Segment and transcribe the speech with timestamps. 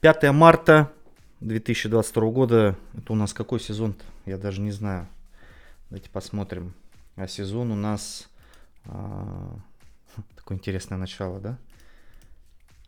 [0.00, 0.90] 5 марта
[1.40, 2.76] 2022 года.
[2.96, 4.02] Это у нас какой сезон-то?
[4.24, 5.06] Я даже не знаю.
[5.90, 6.72] Давайте посмотрим.
[7.16, 8.30] А сезон у нас...
[8.86, 9.56] А,
[10.36, 11.58] такое интересное начало, да?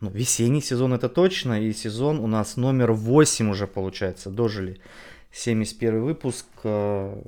[0.01, 1.61] Ну, весенний сезон это точно.
[1.61, 4.31] И сезон у нас номер 8 уже получается.
[4.31, 4.81] Дожили.
[5.33, 6.47] 71 выпуск.
[6.65, 7.23] А,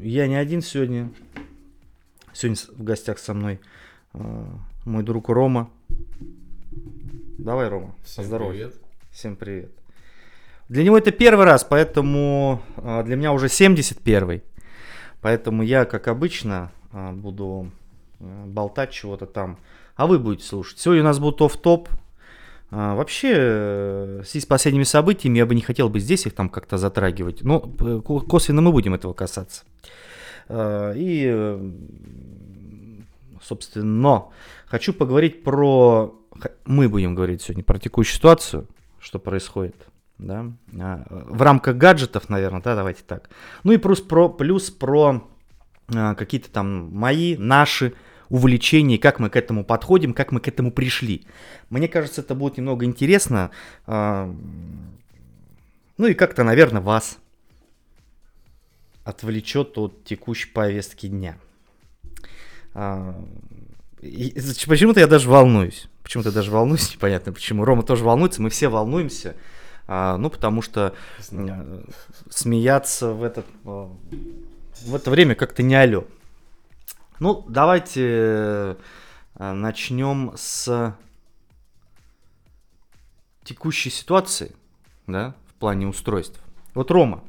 [0.00, 1.12] я не один сегодня.
[2.32, 3.60] Сегодня в гостях со мной
[4.14, 4.48] а,
[4.86, 5.70] мой друг Рома.
[7.36, 8.56] Давай, Рома, Всем поздоровай.
[8.56, 8.83] привет.
[9.14, 9.70] Всем привет.
[10.68, 14.42] Для него это первый раз, поэтому а, для меня уже 71
[15.20, 17.70] Поэтому я, как обычно, а, буду
[18.18, 19.58] а, болтать чего-то там,
[19.94, 20.80] а вы будете слушать.
[20.80, 21.88] Сегодня у нас будет офф-топ.
[22.72, 26.34] А, Вообще, э, в связи с последними событиями, я бы не хотел бы здесь их
[26.34, 29.62] там как-то затрагивать, но э, ко- косвенно мы будем этого касаться.
[30.50, 31.70] И, э,
[33.44, 34.32] собственно, но
[34.66, 36.20] хочу поговорить про...
[36.64, 38.66] Мы будем говорить сегодня про текущую ситуацию,
[39.04, 39.76] что происходит,
[40.16, 43.28] да, а, в рамках гаджетов, наверное, да, давайте так.
[43.62, 45.28] Ну и плюс про, плюс про
[45.94, 47.92] а, какие-то там мои, наши
[48.30, 51.26] увлечения, как мы к этому подходим, как мы к этому пришли.
[51.68, 53.50] Мне кажется, это будет немного интересно,
[53.86, 54.34] а,
[55.98, 57.18] ну и как-то, наверное, вас
[59.04, 61.36] отвлечет от текущей повестки дня.
[62.72, 65.90] Почему-то я даже волнуюсь.
[66.04, 67.64] Почему-то даже волнуюсь, непонятно почему.
[67.64, 69.34] Рома тоже волнуется, мы все волнуемся.
[69.86, 70.94] А, ну, потому что
[71.30, 71.84] э,
[72.30, 73.88] смеяться в, этот, э,
[74.82, 76.06] в это время как-то не алё.
[77.18, 78.76] Ну, давайте э,
[79.34, 80.96] начнем с
[83.42, 84.54] текущей ситуации,
[85.06, 86.40] да, в плане устройств.
[86.72, 87.22] Вот, Рома,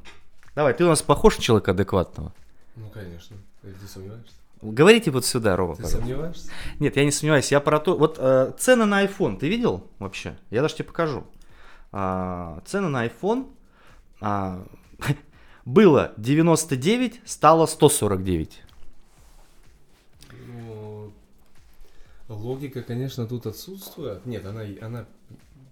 [0.55, 2.31] давай, ты у нас похож на человека адекватного.
[2.77, 3.35] Ну, конечно.
[3.61, 4.35] Ты сомневаешься?
[4.71, 6.07] Говорите вот сюда, Рома, Ты пожалуйста.
[6.07, 6.49] сомневаешься?
[6.79, 7.51] Нет, я не сомневаюсь.
[7.51, 7.97] Я про то...
[7.97, 10.37] Вот э, цены на iPhone ты видел вообще?
[10.49, 11.25] Я даже тебе покажу.
[11.91, 13.47] А, цены на iPhone
[14.19, 14.65] а,
[15.65, 18.61] было 99, стало 149.
[20.47, 21.11] Ну,
[22.27, 24.25] логика, конечно, тут отсутствует.
[24.25, 25.05] Нет, она, она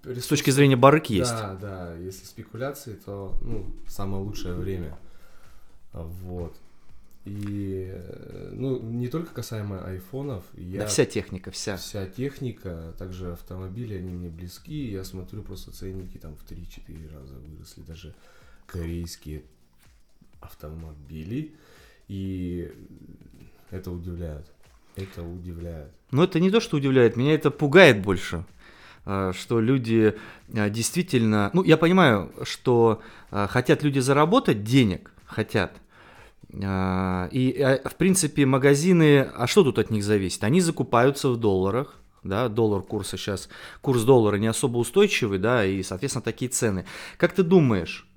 [0.03, 1.31] С точки зрения барыки есть.
[1.31, 4.97] Да, да, если спекуляции, то ну, самое лучшее время.
[5.93, 6.55] Вот.
[7.25, 10.81] И, э, ну, не только касаемо айфонов, я...
[10.81, 11.77] Да вся техника, вся.
[11.77, 14.91] Вся техника, также автомобили, они мне близки.
[14.91, 17.81] Я смотрю, просто ценники там в 3-4 раза выросли.
[17.83, 18.13] Даже
[18.65, 19.43] корейские
[20.41, 21.53] автомобили.
[22.09, 22.71] И
[23.71, 24.45] это удивляет.
[24.95, 25.91] Это удивляет.
[26.11, 28.45] Но это не то, что удивляет, меня это пугает больше.
[29.05, 30.15] а, Что люди
[30.53, 31.49] а, действительно...
[31.53, 33.01] Ну, я понимаю, что
[33.31, 35.79] а, хотят люди заработать денег, хотят.
[36.61, 40.43] А, И, а, в принципе, магазины, а что тут от них зависит?
[40.43, 43.49] Они закупаются в долларах, да, доллар курса сейчас,
[43.81, 46.85] курс доллара не особо устойчивый, да, и, соответственно, такие цены.
[47.17, 48.07] Как ты думаешь,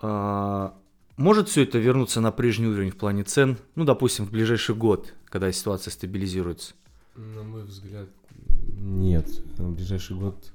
[0.00, 0.74] а,
[1.16, 5.14] может все это вернуться на прежний уровень в плане цен, ну, допустим, в ближайший год,
[5.26, 6.74] когда ситуация стабилизируется?
[7.14, 8.08] На мой взгляд,
[8.78, 9.26] нет.
[9.58, 10.52] В ближайший год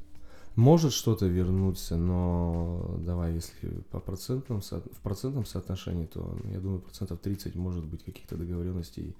[0.56, 7.19] может что-то вернуться, но давай, если по процентам, в процентном соотношении, то я думаю, процентов
[7.19, 9.16] 30 может быть каких-то договоренностей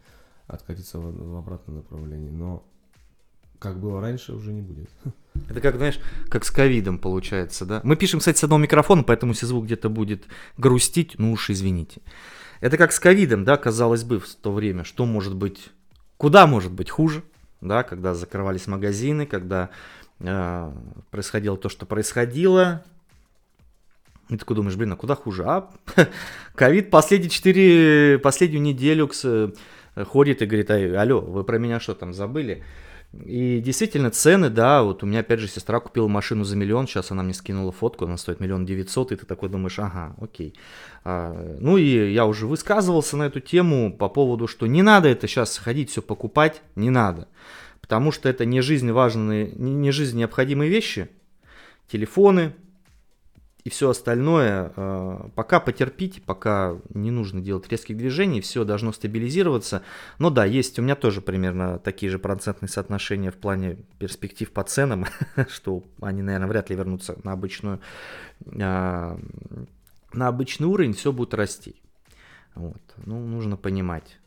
[0.48, 2.30] откатиться в, в обратном направлении.
[2.30, 2.64] Но
[3.60, 4.90] как было раньше, уже не будет.
[5.50, 6.00] Это как, знаешь,
[6.30, 7.82] как с ковидом получается, да?
[7.84, 10.26] Мы пишем, кстати, с одного микрофона, поэтому если звук где-то будет
[10.58, 12.02] грустить, ну уж извините.
[12.60, 14.84] Это как с ковидом, да, казалось бы, в то время.
[14.84, 15.70] Что может быть,
[16.18, 17.24] куда может быть хуже,
[17.62, 19.70] да, когда закрывались магазины, когда
[20.20, 22.84] происходило то, что происходило.
[24.30, 25.44] И такой думаешь, блин, а куда хуже?
[25.46, 25.70] А
[26.56, 29.54] ковид последние четыре, последнюю неделю с-
[29.96, 32.64] ходит и говорит, «Ай, алло, вы про меня что там забыли?
[33.26, 37.12] И действительно цены, да, вот у меня опять же сестра купила машину за миллион, сейчас
[37.12, 40.56] она мне скинула фотку, она стоит миллион девятьсот, и ты такой думаешь, ага, окей.
[41.04, 45.28] А, ну и я уже высказывался на эту тему по поводу, что не надо это
[45.28, 47.28] сейчас ходить все покупать, не надо.
[47.94, 51.10] Потому что это не жизнь важные, не, жизнь необходимые вещи,
[51.88, 52.56] телефоны
[53.64, 54.74] и все остальное.
[54.76, 59.84] э, Пока потерпите, пока не нужно делать резких движений, все должно стабилизироваться.
[60.18, 64.64] Но да, есть у меня тоже примерно такие же процентные соотношения в плане перспектив по
[64.64, 65.06] ценам,
[65.48, 67.80] что они, наверное, вряд ли вернутся на обычную
[68.60, 69.20] а,
[70.14, 71.76] на обычный уровень, все будет расти.
[72.56, 72.82] Вот.
[73.06, 74.18] Ну, нужно понимать.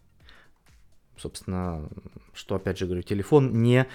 [1.18, 1.88] Собственно,
[2.34, 3.86] что опять же говорю, телефон не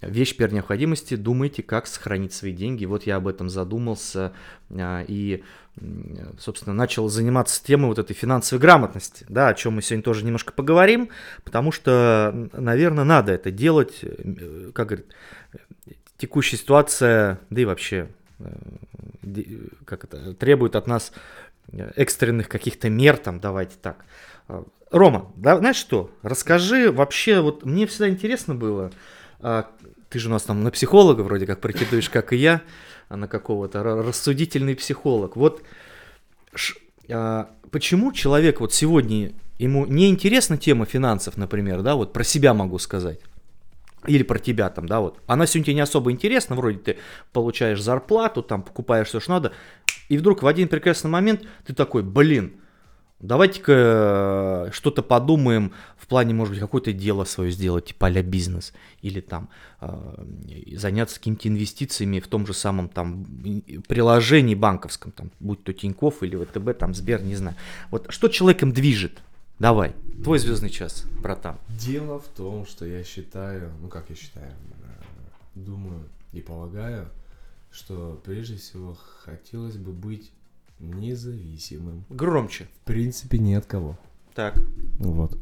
[0.00, 1.16] вещь первой необходимости.
[1.16, 2.84] Думайте, как сохранить свои деньги.
[2.84, 4.32] Вот я об этом задумался
[4.70, 5.42] а, и,
[6.38, 10.52] собственно, начал заниматься темой вот этой финансовой грамотности, да, о чем мы сегодня тоже немножко
[10.52, 11.10] поговорим,
[11.44, 15.06] потому что, наверное, надо это делать, э, как говорит,
[16.16, 18.08] текущая ситуация, да и вообще,
[18.40, 18.52] э,
[19.84, 21.12] как это, требует от нас
[21.96, 24.04] экстренных каких-то мер, там, давайте так.
[24.90, 28.90] Рома, да, знаешь что, расскажи вообще, вот мне всегда интересно было,
[29.40, 29.70] а,
[30.08, 32.62] ты же у нас там на психолога вроде как претендуешь, как и я,
[33.08, 35.36] а на какого-то рассудительный психолог.
[35.36, 35.62] Вот
[36.54, 36.74] ш,
[37.10, 42.54] а, почему человек вот сегодня, ему не интересна тема финансов, например, да, вот про себя
[42.54, 43.20] могу сказать,
[44.06, 45.20] или про тебя там, да, вот.
[45.26, 46.96] Она сегодня тебе не особо интересна, вроде ты
[47.32, 49.52] получаешь зарплату, там покупаешь все, что надо,
[50.08, 52.54] и вдруг в один прекрасный момент ты такой, блин,
[53.20, 58.72] давайте-ка э, что-то подумаем в плане, может быть, какое-то дело свое сделать, типа а бизнес,
[59.02, 59.48] или там
[59.80, 60.24] э,
[60.76, 63.26] заняться какими-то инвестициями в том же самом там
[63.88, 67.56] приложении банковском, там, будь то Тинькофф или ВТБ, там Сбер, не знаю.
[67.90, 69.20] Вот что человеком движет?
[69.58, 69.92] Давай,
[70.22, 71.56] твой звездный час, братан.
[71.68, 75.04] Дело в том, что я считаю, ну как я считаю, э,
[75.56, 77.08] думаю и полагаю,
[77.70, 80.30] что прежде всего хотелось бы быть
[80.78, 82.04] независимым.
[82.08, 82.68] Громче.
[82.82, 83.98] В принципе, ни от кого.
[84.34, 84.60] Так.
[84.98, 85.38] Вот.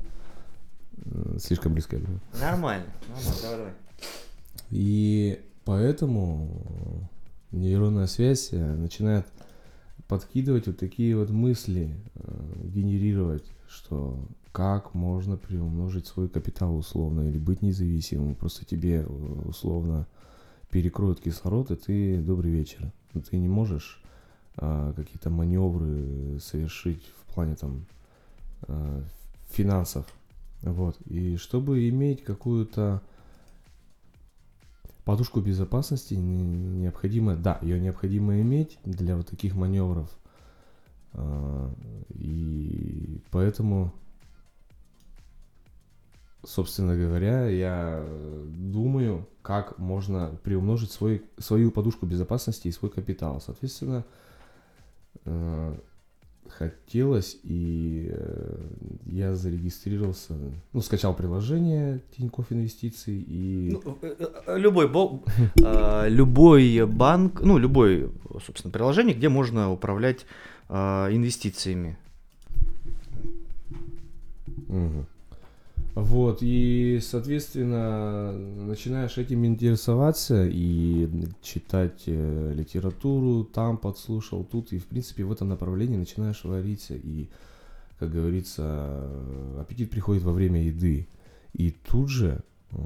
[1.04, 2.20] Э, слишком близко, я думаю.
[2.40, 2.86] Нормально.
[3.08, 3.72] Нормально, давай, давай.
[4.70, 7.08] И поэтому
[7.52, 9.26] нейронная связь э, начинает
[10.08, 14.18] подкидывать вот такие вот мысли, э, генерировать, что
[14.52, 18.34] как можно приумножить свой капитал условно или быть независимым.
[18.34, 20.06] Просто тебе условно
[20.70, 22.90] перекроют кислород, и ты добрый вечер.
[23.12, 24.02] Но ты не можешь
[24.58, 27.84] а, какие-то маневры совершить в плане там
[28.62, 29.02] а,
[29.50, 30.06] финансов.
[30.62, 30.96] Вот.
[31.06, 33.02] И чтобы иметь какую-то
[35.04, 40.10] подушку безопасности, необходимо, да, ее необходимо иметь для вот таких маневров.
[41.12, 41.70] А,
[42.08, 43.92] и поэтому,
[46.44, 48.02] собственно говоря, я
[48.46, 53.42] думаю, как можно приумножить свой, свою подушку безопасности и свой капитал.
[53.42, 54.25] Соответственно, Э,
[56.48, 58.56] хотелось, и э,
[59.06, 60.34] я зарегистрировался,
[60.72, 63.70] ну, скачал приложение Тинькофф Инвестиции и...
[63.72, 64.86] Ну, э, любой,
[66.08, 68.10] любой банк, ну, любой,
[68.44, 70.24] собственно, приложение, где можно управлять
[70.68, 71.98] инвестициями.
[74.68, 75.06] Угу.
[75.96, 81.08] Вот, и, соответственно, начинаешь этим интересоваться и
[81.40, 87.30] читать э, литературу, там подслушал, тут, и, в принципе, в этом направлении начинаешь вариться, и,
[87.98, 89.10] как говорится,
[89.58, 91.08] аппетит приходит во время еды.
[91.54, 92.76] И тут же э,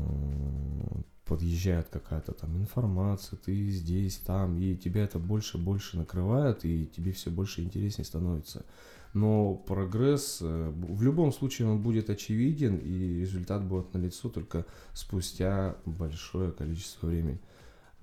[1.24, 6.86] подъезжает какая-то там информация, ты здесь, там, и тебя это больше и больше накрывает, и
[6.86, 8.64] тебе все больше интереснее становится
[9.12, 15.76] но прогресс э, в любом случае он будет очевиден и результат будет налицо только спустя
[15.84, 17.40] большое количество времени.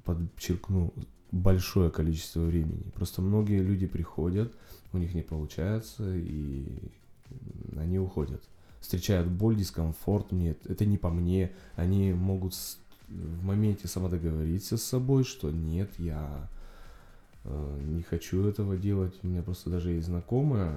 [0.04, 0.94] Подчеркну,
[1.32, 2.84] большое количество времени.
[2.94, 4.54] Просто многие люди приходят,
[4.94, 6.66] у них не получается, и
[7.78, 8.42] они уходят.
[8.80, 11.52] Встречают боль, дискомфорт, нет, это не по мне.
[11.76, 12.54] Они могут
[13.08, 16.50] в моменте самодоговориться с собой, что нет, я
[17.86, 19.14] не хочу этого делать.
[19.24, 20.76] У меня просто даже есть знакомая.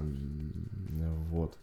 [1.31, 1.57] Вот.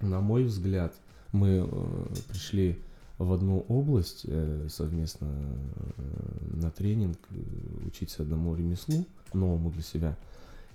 [0.00, 0.94] На мой взгляд,
[1.32, 2.78] мы э, пришли
[3.18, 5.28] в одну область э, совместно
[6.52, 7.18] на тренинг
[7.86, 10.16] учиться одному ремеслу, новому для себя.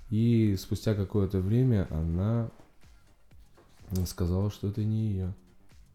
[0.09, 2.50] И спустя какое-то время она
[4.05, 5.33] сказала, что это не ее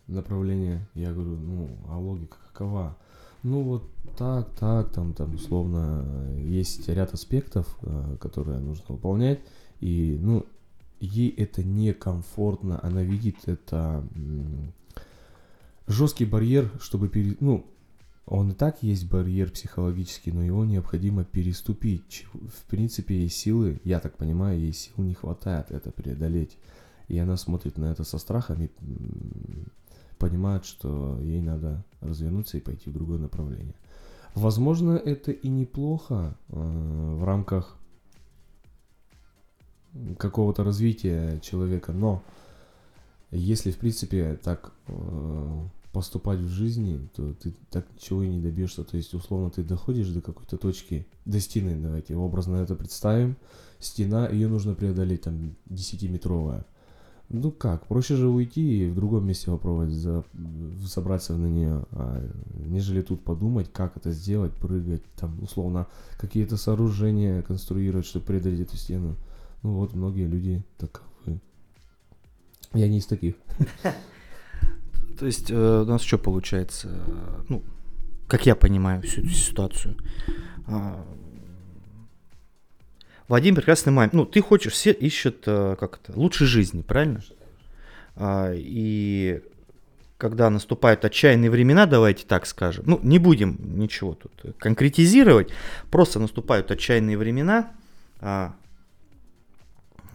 [0.07, 0.87] направление.
[0.95, 2.97] Я говорю, ну, а логика какова?
[3.45, 3.85] Ну вот
[4.17, 9.41] так, так, там, там условно есть ряд аспектов, э, которые нужно выполнять,
[9.81, 10.47] и, ну,
[10.99, 14.03] ей это некомфортно, она видит это
[15.87, 17.37] жесткий барьер, чтобы пере...
[17.41, 17.67] ну,
[18.25, 22.25] он и так есть барьер психологический, но его необходимо переступить.
[22.33, 26.57] В принципе, ей силы, я так понимаю, ей сил не хватает это преодолеть.
[27.09, 28.71] И она смотрит на это со страхами,
[30.25, 33.75] понимает, что ей надо развернуться и пойти в другое направление.
[34.35, 36.54] Возможно, это и неплохо э,
[37.19, 37.76] в рамках
[40.19, 42.23] какого-то развития человека, но
[43.31, 48.83] если, в принципе, так э, поступать в жизни, то ты так ничего и не добьешься.
[48.83, 53.37] То есть, условно, ты доходишь до какой-то точки, до стены, давайте образно это представим.
[53.78, 56.64] Стена, ее нужно преодолеть, там, 10-метровая.
[57.31, 60.25] Ну как, проще же уйти и в другом месте попробовать за,
[60.78, 62.23] забраться на нее, а,
[62.66, 65.87] нежели тут подумать, как это сделать, прыгать, там, условно,
[66.19, 69.16] какие-то сооружения конструировать, чтобы преодолеть эту стену.
[69.62, 71.40] Ну вот, многие люди таковы.
[72.75, 73.37] Я не из таких.
[75.19, 76.90] То есть э, у нас что получается?
[77.49, 77.62] Ну,
[78.26, 79.97] как я понимаю всю эту ситуацию.
[83.28, 87.23] В один прекрасный момент, ну, ты хочешь, все ищут, э, как это, лучшей жизни, правильно?
[88.16, 89.40] А, и
[90.19, 95.50] когда наступают отчаянные времена, давайте так скажем, ну, не будем ничего тут конкретизировать,
[95.90, 97.73] просто наступают отчаянные времена,
[98.21, 98.54] а,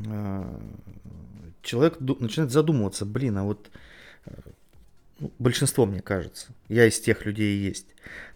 [0.07, 0.59] а,
[1.61, 3.69] человек начинает задумываться, блин, а вот
[4.25, 4.31] э,
[5.19, 7.87] ну, большинство, мне кажется, я из тех людей и есть.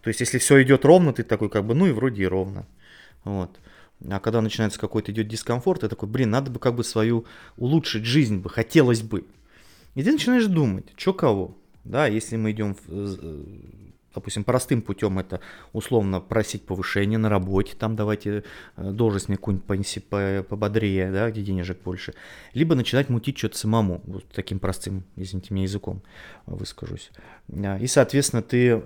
[0.02, 2.66] То есть, если все идет ровно, ты такой, как бы, ну и вроде и ровно.
[3.24, 3.58] Вот.
[4.10, 7.24] А когда начинается какой-то идет дискомфорт, ты такой, блин, надо бы как бы свою
[7.56, 9.24] улучшить жизнь бы, хотелось бы.
[9.94, 11.56] И ты начинаешь думать, что кого.
[11.84, 12.76] Да, если мы идем
[14.14, 15.40] допустим, простым путем это
[15.72, 18.44] условно просить повышение на работе, там давайте
[18.76, 20.04] э, должность мне какую-нибудь
[20.46, 22.14] пободрее, да, где денежек больше,
[22.54, 26.02] либо начинать мутить что-то самому, вот таким простым, извините меня, языком
[26.46, 27.10] выскажусь.
[27.52, 28.84] А, и, соответственно, ты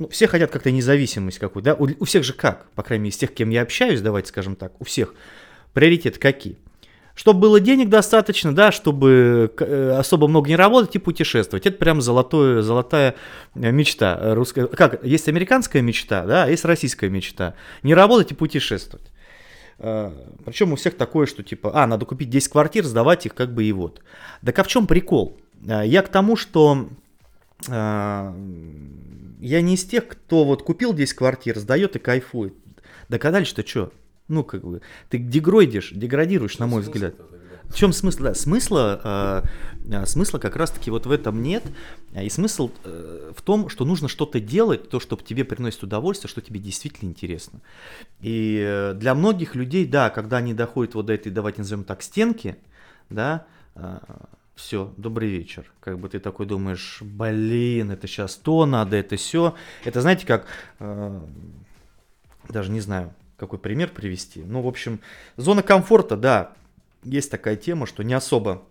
[0.00, 1.74] ну, все хотят как-то независимость какую-то, да?
[1.74, 4.56] У, у всех же как, по крайней мере, из тех, кем я общаюсь, давайте скажем
[4.56, 5.14] так, у всех
[5.74, 6.56] приоритеты какие?
[7.14, 11.66] Чтобы было денег достаточно, да, чтобы э, особо много не работать и путешествовать.
[11.66, 13.14] Это прям золотое, золотая
[13.54, 14.68] э, мечта русская.
[14.68, 17.52] Как, есть американская мечта, да, а есть российская мечта.
[17.82, 19.06] Не работать и путешествовать.
[19.80, 20.12] Э,
[20.46, 23.64] Причем у всех такое, что типа, а, надо купить 10 квартир, сдавать их как бы
[23.64, 24.00] и вот.
[24.42, 25.36] Так а в чем прикол?
[25.62, 26.88] Я к тому, что
[27.68, 28.32] я
[29.60, 32.54] не из тех, кто вот купил 10 квартир, сдает и кайфует.
[33.08, 33.92] Да когда что, что?
[34.28, 37.14] Ну, как бы, ты дегройдишь, деградируешь, на мой взгляд.
[37.70, 38.24] В чем смысл?
[38.24, 39.46] Да, смысла,
[39.84, 41.62] э, смысла как раз-таки вот в этом нет.
[42.20, 46.40] И смысл э, в том, что нужно что-то делать, то, что тебе приносит удовольствие, что
[46.40, 47.60] тебе действительно интересно.
[48.20, 52.02] И э, для многих людей, да, когда они доходят вот до этой, давайте назовем так,
[52.02, 52.56] стенки,
[53.08, 53.98] да, э,
[54.60, 55.70] все, добрый вечер.
[55.80, 59.54] Как бы ты такой думаешь, блин, это сейчас то надо, это все.
[59.84, 60.46] Это знаете, как,
[60.78, 61.20] э,
[62.48, 64.42] даже не знаю, какой пример привести.
[64.42, 65.00] Ну, в общем,
[65.36, 66.52] зона комфорта, да,
[67.02, 68.62] есть такая тема, что не особо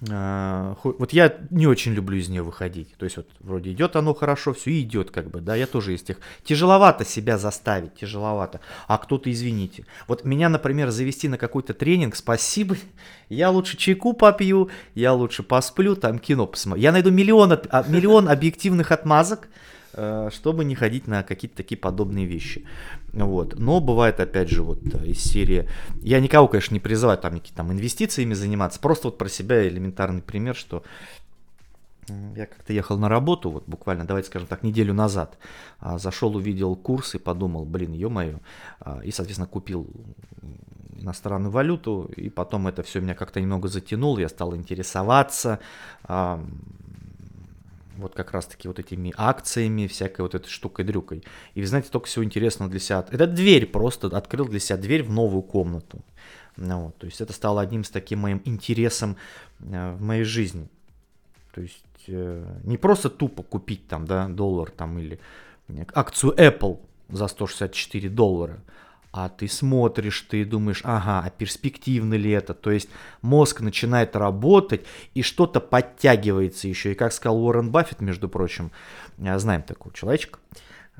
[0.00, 2.94] вот я не очень люблю из нее выходить.
[2.98, 6.02] То есть вот вроде идет оно хорошо, все идет как бы, да, я тоже из
[6.02, 6.18] тех.
[6.44, 8.60] Тяжеловато себя заставить, тяжеловато.
[8.86, 9.86] А кто-то, извините.
[10.06, 12.76] Вот меня, например, завести на какой-то тренинг, спасибо,
[13.28, 16.82] я лучше чайку попью, я лучше посплю, там кино посмотрю.
[16.82, 19.48] Я найду миллион, а, миллион объективных отмазок,
[20.30, 22.64] чтобы не ходить на какие-то такие подобные вещи.
[23.12, 23.58] Вот.
[23.58, 25.68] Но бывает, опять же, вот э, из серии...
[26.02, 30.22] Я никого, конечно, не призываю там какие-то там инвестициями заниматься, просто вот про себя элементарный
[30.22, 30.82] пример, что
[32.36, 35.36] я как-то ехал на работу, вот буквально, давайте скажем так, неделю назад.
[35.78, 38.38] А, зашел, увидел курс и подумал, блин, ё-моё.
[38.80, 39.86] А, и, соответственно, купил
[41.00, 42.10] иностранную валюту.
[42.16, 44.18] И потом это все меня как-то немного затянуло.
[44.18, 45.60] Я стал интересоваться
[47.98, 51.24] вот как раз-таки вот этими акциями, всякой вот этой штукой-дрюкой.
[51.54, 53.04] И знаете, только всего интересного для себя.
[53.10, 56.00] Это дверь просто открыл для себя дверь в новую комнату.
[56.56, 59.16] Ну, вот, то есть это стало одним из таким моим интересом
[59.60, 60.68] э, в моей жизни.
[61.54, 65.20] То есть э, не просто тупо купить там, да, доллар там или
[65.94, 68.60] акцию Apple за 164 доллара,
[69.10, 72.54] а ты смотришь, ты думаешь, ага, а перспективно ли это?
[72.54, 72.88] То есть
[73.22, 74.84] мозг начинает работать
[75.14, 76.92] и что-то подтягивается еще.
[76.92, 78.70] И как сказал Уоррен Баффет, между прочим,
[79.18, 80.38] а, знаем такого человечка,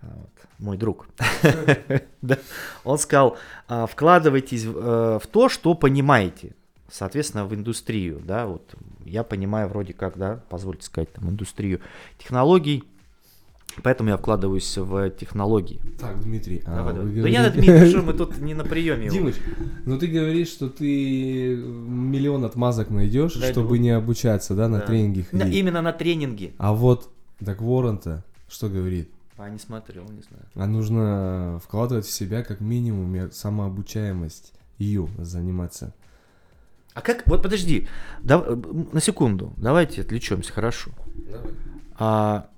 [0.00, 1.06] вот, мой друг,
[2.84, 3.36] он сказал,
[3.68, 6.54] «А, вкладывайтесь э, в то, что понимаете,
[6.90, 8.74] соответственно, в индустрию, да, вот
[9.04, 11.80] я понимаю вроде как, да, позвольте сказать, там, индустрию
[12.18, 12.84] технологий,
[13.82, 15.80] Поэтому я вкладываюсь в технологии.
[16.00, 17.12] Так, Дмитрий, а давай, давай.
[17.12, 19.08] Да не надо, Дмитрий, что мы тут не на приеме.
[19.08, 19.36] Димыч,
[19.84, 24.86] ну ты говоришь, что ты миллион отмазок найдешь, чтобы не обучаться, да, на да.
[24.86, 25.54] тренинге ходить.
[25.54, 26.52] Именно на тренинге.
[26.58, 27.10] А вот,
[27.44, 29.10] так Ворон-то что говорит?
[29.36, 30.44] А, не смотрел, не знаю.
[30.54, 35.94] А нужно вкладывать в себя как минимум самообучаемость, ее заниматься.
[36.94, 37.86] А как, вот подожди,
[38.22, 38.44] да,
[38.92, 40.90] на секунду, давайте отвлечемся, хорошо.
[41.30, 41.52] Давай.
[41.96, 42.48] А,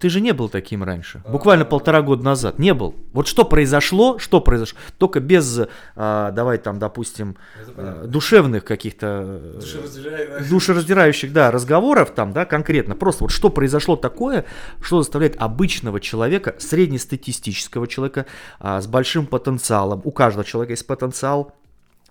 [0.00, 1.22] ты же не был таким раньше.
[1.28, 2.58] Буквально полтора года назад.
[2.58, 2.94] Не был.
[3.12, 4.78] Вот что произошло, что произошло.
[4.96, 5.60] Только без,
[5.94, 7.36] а, давай там, допустим,
[7.76, 9.40] а, душевных каких-то...
[9.56, 10.48] Душераздирающих.
[10.48, 12.96] Душераздирающих, да, разговоров там, да, конкретно.
[12.96, 14.46] Просто вот что произошло такое,
[14.80, 18.24] что заставляет обычного человека, среднестатистического человека
[18.58, 20.00] а, с большим потенциалом.
[20.04, 21.54] У каждого человека есть потенциал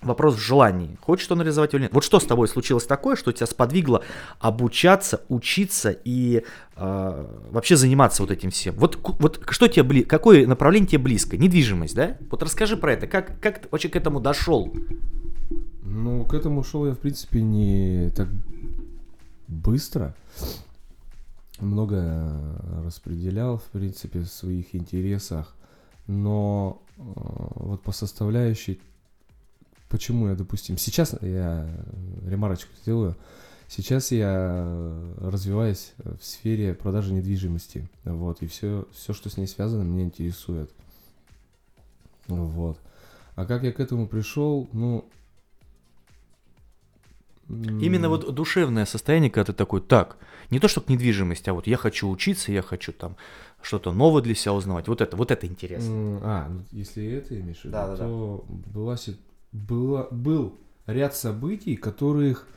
[0.01, 0.97] Вопрос в желании.
[1.01, 1.93] Хочет он реализовать или нет.
[1.93, 4.01] Вот что с тобой случилось такое, что тебя сподвигло
[4.39, 6.43] обучаться, учиться и
[6.77, 8.75] э, вообще заниматься вот этим всем?
[8.75, 10.03] Вот, вот что тебе бли...
[10.03, 11.35] какое направление тебе близко?
[11.37, 12.17] Недвижимость, да?
[12.31, 13.07] Вот расскажи про это.
[13.07, 14.73] Как, как ты вообще к этому дошел?
[15.83, 18.29] Ну, к этому шел я, в принципе, не так
[19.49, 20.15] быстро.
[21.59, 22.39] много
[22.85, 25.55] распределял, в принципе, в своих интересах,
[26.07, 28.79] но э, вот по составляющей,
[29.89, 31.67] почему я, допустим, сейчас я
[32.25, 33.15] ремарочку сделаю,
[33.67, 39.83] сейчас я развиваюсь в сфере продажи недвижимости, вот, и все, все, что с ней связано,
[39.83, 40.71] меня интересует,
[42.27, 42.79] вот.
[43.35, 45.05] А как я к этому пришел, ну,
[47.49, 50.17] Именно вот душевное состояние, когда ты такой, так,
[50.51, 53.15] не то что к недвижимости, а вот я хочу учиться, я хочу там
[53.63, 54.87] что-то новое для себя узнавать.
[54.87, 56.19] Вот это, вот это интересно.
[56.21, 59.17] А, ну, если это имеешь в виду, Да, да, то была, си-
[59.51, 62.47] была, был ряд событий, которых,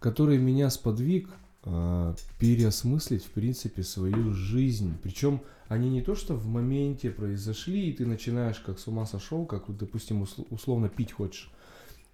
[0.00, 1.28] которые меня сподвиг
[1.64, 4.94] а, переосмыслить, в принципе, свою жизнь.
[5.02, 9.46] Причем они не то, что в моменте произошли, и ты начинаешь как с ума сошел,
[9.46, 11.50] как, вот, допустим, усл- условно пить хочешь.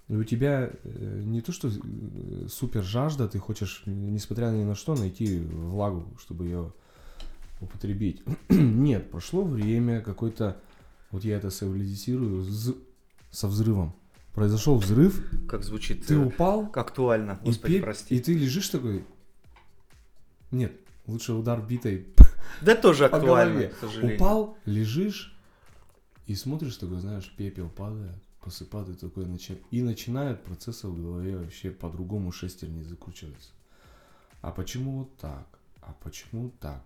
[0.08, 4.74] И у тебя э, не то, что э, супер жажда, ты хочешь, несмотря ни на
[4.74, 6.72] что, найти влагу, чтобы ее
[7.60, 8.22] употребить.
[8.48, 10.56] Нет, прошло время, какой-то,
[11.10, 12.76] вот я это символизирую, з-
[13.30, 13.94] со взрывом.
[14.38, 18.14] Произошел взрыв, Как звучит ты э, упал, актуально, и, господи, пе- прости.
[18.14, 19.04] и ты лежишь такой...
[20.52, 20.72] Нет,
[21.08, 22.06] лучше удар битой
[22.62, 23.72] Да тоже актуально.
[24.00, 25.36] Упал, лежишь
[26.28, 31.72] и смотришь такой, знаешь, пепел падает, посыпает такой, начи- и начинает процессы в голове вообще
[31.72, 33.50] по-другому шестерни закручиваться.
[34.40, 35.48] А почему вот так?
[35.80, 36.82] А почему так?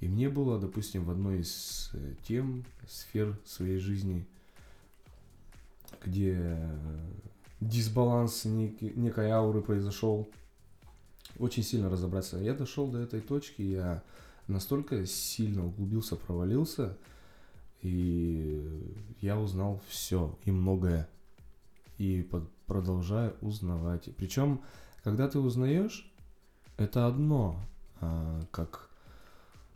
[0.00, 4.26] И мне было, допустим, в одной из э, тем, сфер своей жизни,
[6.04, 6.78] где э,
[7.60, 10.28] дисбаланс некий- некой ауры произошел,
[11.38, 12.38] очень сильно разобраться.
[12.38, 14.02] Я дошел до этой точки, я
[14.48, 16.96] настолько сильно углубился, провалился,
[17.82, 21.08] и я узнал все и многое.
[21.98, 24.08] И под- продолжаю узнавать.
[24.16, 24.60] Причем,
[25.04, 26.12] когда ты узнаешь,
[26.76, 27.60] это одно,
[28.00, 28.90] а, как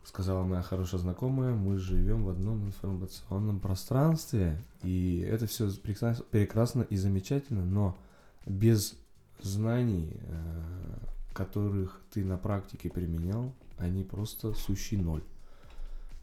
[0.03, 6.95] сказала моя хорошая знакомая, мы живем в одном информационном пространстве, и это все прекрасно и
[6.95, 7.97] замечательно, но
[8.45, 8.95] без
[9.41, 10.97] знаний, э,
[11.33, 15.23] которых ты на практике применял, они просто сущий ноль.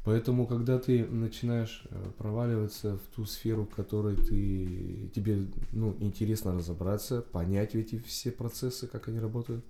[0.04, 6.54] Поэтому, когда ты начинаешь э, проваливаться в ту сферу, в которой ты, тебе ну, интересно
[6.54, 9.64] разобраться, понять эти все процессы, как они работают,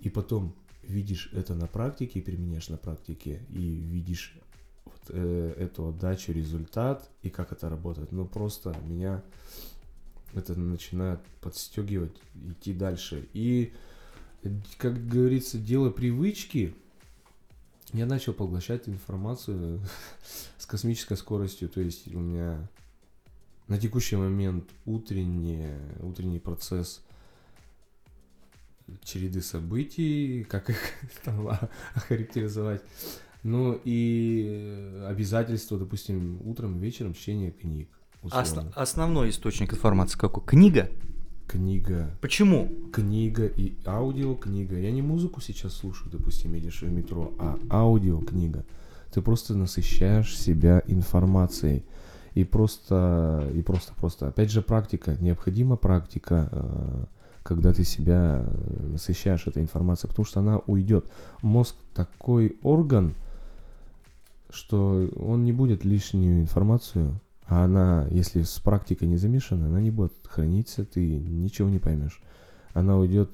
[0.00, 0.54] и потом
[0.88, 4.38] видишь это на практике, применяешь на практике, и видишь
[4.84, 9.22] вот, э, эту отдачу, результат, и как это работает, ну просто меня
[10.34, 13.28] это начинает подстегивать, идти дальше.
[13.32, 13.72] И,
[14.76, 16.74] как говорится, дело привычки,
[17.92, 19.80] я начал поглощать информацию
[20.58, 21.68] с космической скоростью.
[21.68, 22.68] То есть у меня
[23.66, 25.68] на текущий момент утренний,
[26.00, 27.02] утренний процесс
[29.02, 30.78] череды событий, как их
[31.24, 31.48] там
[31.94, 32.82] охарактеризовать.
[33.42, 37.88] Ну и обязательства, допустим, утром и вечером чтение книг.
[38.22, 40.44] Ос- основной источник информации какой?
[40.44, 40.90] Книга?
[41.46, 42.10] Книга.
[42.20, 42.68] Почему?
[42.92, 44.78] Книга и аудиокнига.
[44.78, 48.66] Я не музыку сейчас слушаю, допустим, едешь в метро, а аудиокнига.
[49.12, 51.84] Ты просто насыщаешь себя информацией.
[52.34, 54.28] И просто, и просто, просто.
[54.28, 55.16] Опять же, практика.
[55.20, 57.04] Необходима практика, э,
[57.42, 61.06] когда ты себя э, насыщаешь этой информацией, потому что она уйдет.
[61.42, 63.14] Мозг такой орган,
[64.50, 69.90] что он не будет лишнюю информацию, а она, если с практикой не замешана, она не
[69.90, 72.20] будет храниться, ты ничего не поймешь.
[72.74, 73.30] Она уйдет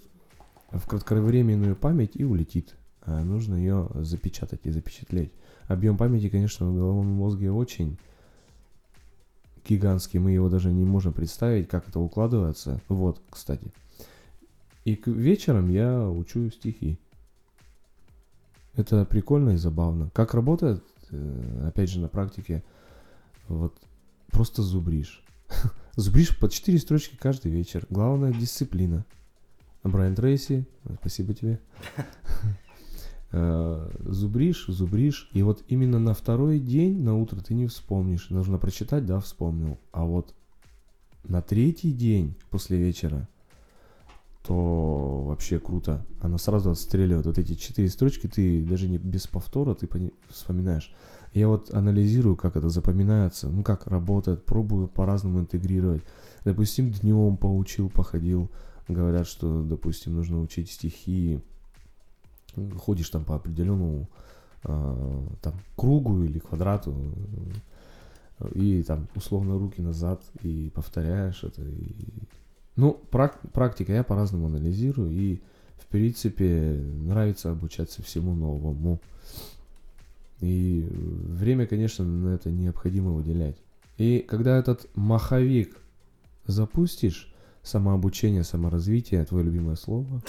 [0.71, 2.75] в кратковременную память и улетит.
[3.03, 5.33] А нужно ее запечатать и запечатлеть.
[5.67, 7.99] Объем памяти, конечно, в головном мозге очень
[9.69, 10.19] гигантский.
[10.21, 12.81] Мы его даже не можем представить, как это укладывается.
[12.88, 13.73] Вот, кстати.
[14.85, 16.99] И к вечером я учу стихи.
[18.77, 20.11] Это прикольно и забавно.
[20.12, 22.62] Как работает, э, опять же, на практике,
[23.49, 23.75] вот
[24.31, 25.23] просто зубришь.
[25.97, 27.87] зубришь по 4 строчки каждый вечер.
[27.88, 29.07] Главное дисциплина.
[29.85, 30.66] Брайан Трейси,
[31.01, 31.61] спасибо тебе.
[33.37, 38.31] Э, Зубришь, зубришь, и вот именно на второй день, на утро ты не вспомнишь.
[38.31, 39.77] Нужно прочитать, да, вспомнил.
[39.90, 40.33] А вот
[41.25, 43.27] на третий день после вечера,
[44.44, 46.04] то вообще круто.
[46.20, 47.24] Оно сразу отстреливает.
[47.24, 49.88] Вот эти четыре строчки, ты даже не без повтора, ты
[50.28, 50.94] вспоминаешь.
[51.33, 56.02] Я вот анализирую, как это запоминается, ну как работает, пробую по-разному интегрировать.
[56.44, 58.50] Допустим, днем поучил, походил.
[58.87, 61.40] Говорят, что, допустим, нужно учить стихи.
[62.78, 64.09] Ходишь там по определенному
[64.62, 66.94] а, там, кругу или квадрату,
[68.38, 71.62] э, и там условно руки назад, и повторяешь это.
[71.62, 72.28] И...
[72.76, 75.40] Ну, прак- практика я по-разному анализирую, и
[75.78, 79.00] в принципе, нравится обучаться всему новому.
[80.40, 83.56] И время, конечно, на это необходимо выделять.
[83.98, 85.76] И когда этот маховик
[86.46, 87.32] запустишь,
[87.62, 90.22] самообучение, саморазвитие, твое любимое слово,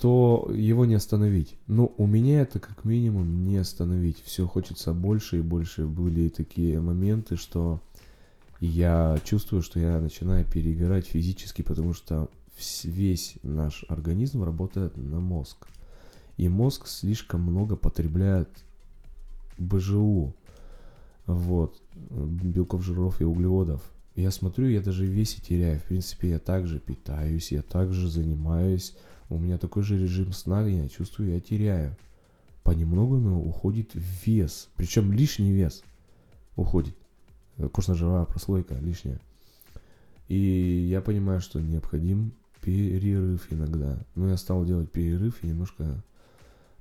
[0.00, 1.56] то его не остановить.
[1.66, 4.22] Но у меня это как минимум не остановить.
[4.24, 5.86] Все хочется больше и больше.
[5.86, 7.80] Были такие моменты, что
[8.60, 12.28] я чувствую, что я начинаю перегорать физически, потому что
[12.84, 15.68] весь наш организм работает на мозг.
[16.36, 18.48] И мозг слишком много потребляет
[19.58, 20.34] БЖУ,
[21.26, 23.82] вот, белков, жиров и углеводов.
[24.16, 25.78] Я смотрю, я даже в весе теряю.
[25.78, 28.96] В принципе, я также питаюсь, я также занимаюсь.
[29.28, 31.96] У меня такой же режим сна, я чувствую, я теряю.
[32.64, 34.68] Понемногу но уходит вес.
[34.76, 35.84] Причем лишний вес
[36.56, 36.96] уходит.
[37.72, 39.20] Костно-жировая прослойка лишняя.
[40.28, 40.36] И
[40.90, 43.98] я понимаю, что необходим перерыв иногда.
[44.14, 46.02] Но я стал делать перерыв и немножко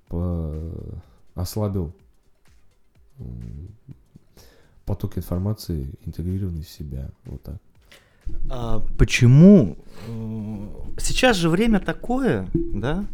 [0.07, 0.71] по...
[1.35, 1.93] ослабил
[4.85, 7.09] поток информации, интегрированный в себя.
[7.25, 7.57] Вот так.
[8.49, 9.77] А почему?
[10.07, 10.67] Э,
[10.99, 13.05] сейчас же время такое, да?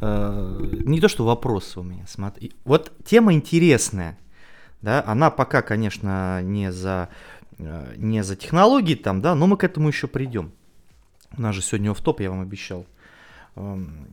[0.00, 2.04] Э, не то, что вопрос у меня.
[2.08, 2.52] Смотри.
[2.64, 4.18] Вот тема интересная.
[4.82, 5.02] Да?
[5.06, 7.08] Она пока, конечно, не за,
[7.58, 10.52] э, не за технологии там, да, но мы к этому еще придем.
[11.36, 12.84] У нас же сегодня в топ, я вам обещал.
[13.56, 14.08] Эм,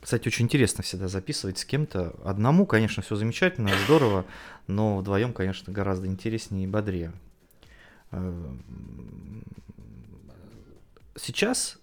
[0.00, 2.14] кстати, очень интересно всегда записывать с кем-то.
[2.24, 4.26] Одному, конечно, все замечательно, здорово,
[4.66, 7.12] но вдвоем, конечно, гораздо интереснее и бодрее.
[8.10, 9.42] Эм,
[11.16, 11.78] сейчас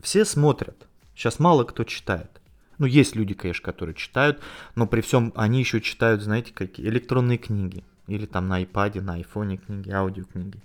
[0.00, 2.40] все смотрят, сейчас мало кто читает.
[2.78, 4.40] Ну, есть люди, конечно, которые читают,
[4.74, 7.84] но при всем они еще читают, знаете, какие электронные книги.
[8.06, 10.60] Или там на iPad, на iPhone книги, аудиокниги.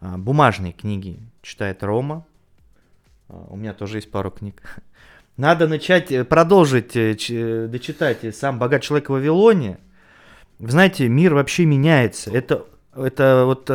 [0.00, 2.26] А, бумажные книги читает Рома.
[3.28, 4.62] А, у меня тоже есть пару книг.
[5.36, 9.78] Надо начать, э, продолжить э, э, дочитать «Сам богат человек в Вавилоне».
[10.58, 12.30] Вы знаете, мир вообще меняется.
[12.30, 13.70] Это, это вот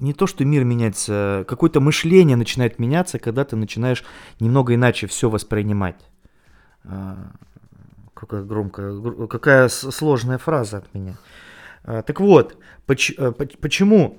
[0.00, 4.04] не то, что мир меняется, какое-то мышление начинает меняться, когда ты начинаешь
[4.40, 6.00] немного иначе все воспринимать.
[6.84, 7.32] А,
[8.14, 11.16] какая громкая, какая сложная фраза от меня.
[11.84, 14.18] А, так вот, почему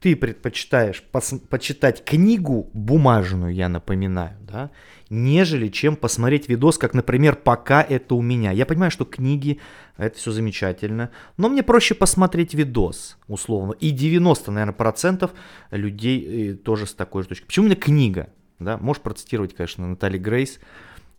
[0.00, 4.70] ты предпочитаешь почитать книгу бумажную, я напоминаю, да,
[5.08, 8.52] нежели чем посмотреть видос, как, например, «Пока это у меня».
[8.52, 9.60] Я понимаю, что книги–
[9.96, 13.72] это все замечательно, но мне проще посмотреть видос, условно.
[13.72, 15.32] И 90, наверное, процентов
[15.70, 17.46] людей э, тоже с такой же точки.
[17.46, 18.28] Почему именно книга?
[18.58, 18.78] Да?
[18.78, 20.60] Можешь процитировать, конечно, Натали Грейс,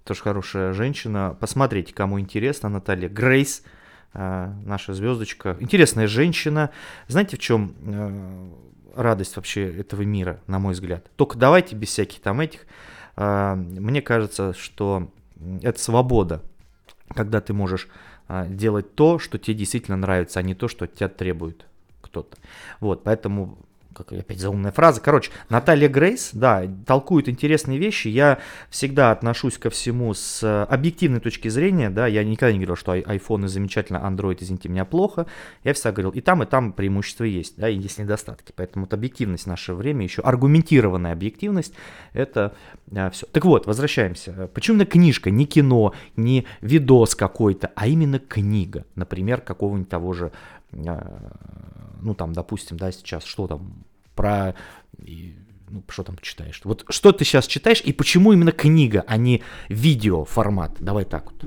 [0.04, 1.36] тоже хорошая женщина.
[1.40, 3.64] Посмотрите, кому интересно, Наталья Грейс,
[4.14, 5.58] наша звездочка.
[5.60, 6.72] Интересная женщина.
[7.08, 8.50] Знаете, в чем э,
[8.96, 11.06] радость вообще этого мира, на мой взгляд?
[11.16, 12.66] Только давайте без всяких там этих
[13.16, 15.10] а, мне кажется, что
[15.62, 16.44] это свобода,
[17.10, 17.88] когда ты можешь
[18.48, 21.66] делать то, что тебе действительно нравится, а не то, что от тебя требует
[22.02, 22.38] кто-то.
[22.80, 23.58] Вот, поэтому
[23.98, 25.02] как опять заумная фраза.
[25.02, 28.08] Короче, Наталья Грейс, да, толкует интересные вещи.
[28.08, 28.38] Я
[28.70, 32.96] всегда отношусь ко всему с э, объективной точки зрения, да, я никогда не говорил, что
[32.96, 35.26] iPhone замечательно, Android, извините меня, плохо.
[35.64, 38.54] Я всегда говорил, и там, и там преимущества есть, да, и есть недостатки.
[38.56, 41.74] Поэтому вот объективность в наше время, еще аргументированная объективность,
[42.14, 42.54] это
[42.96, 43.26] а, все.
[43.32, 44.50] Так вот, возвращаемся.
[44.54, 50.32] Почему именно книжка, не кино, не видос какой-то, а именно книга, например, какого-нибудь того же
[50.86, 51.32] а,
[52.02, 53.86] ну там, допустим, да, сейчас что там
[54.18, 54.56] про,
[55.70, 56.60] ну что там читаешь?
[56.66, 60.76] Вот что ты сейчас читаешь и почему именно книга, а не видео формат?
[60.80, 61.46] Давай так вот.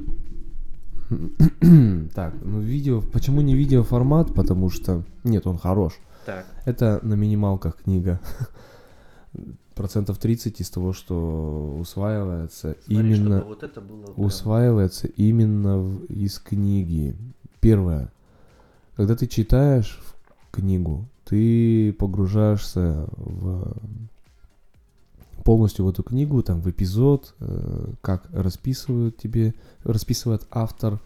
[2.14, 4.32] Так, ну видео, почему не видео формат?
[4.32, 5.94] Потому что, нет, он хорош.
[6.24, 6.46] Так.
[6.64, 8.20] Это на минималках книга.
[9.74, 16.38] Процентов 30 из того, что усваивается, Смотри, именно вот это было усваивается именно в, из
[16.38, 17.16] книги.
[17.60, 18.12] Первое,
[18.96, 19.98] когда ты читаешь
[20.50, 23.76] книгу, ты погружаешься в
[25.42, 31.00] полностью в эту книгу, там в эпизод, э, как расписывают тебе, расписывает автор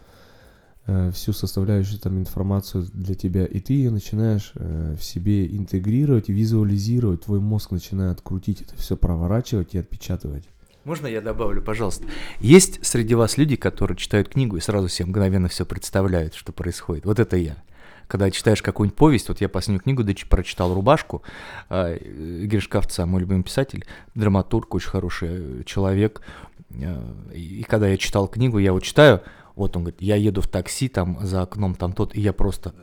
[0.87, 6.29] э, всю составляющую там информацию для тебя, и ты ее начинаешь э, в себе интегрировать,
[6.29, 10.45] визуализировать, твой мозг начинает крутить это все, проворачивать и отпечатывать.
[10.85, 12.05] Можно я добавлю, пожалуйста?
[12.41, 17.07] Есть среди вас люди, которые читают книгу и сразу себе мгновенно все представляют, что происходит.
[17.07, 17.57] Вот это я
[18.07, 21.23] когда читаешь какую-нибудь повесть, вот я последнюю книгу прочитал «Рубашку»,
[21.71, 21.99] э,
[22.45, 26.23] Гришковца, мой любимый писатель, драматург, очень хороший человек,
[26.71, 27.03] э,
[27.35, 29.23] и когда я читал книгу, я его читаю,
[29.57, 32.75] вот он говорит, я еду в такси, там за окном там тот, и я просто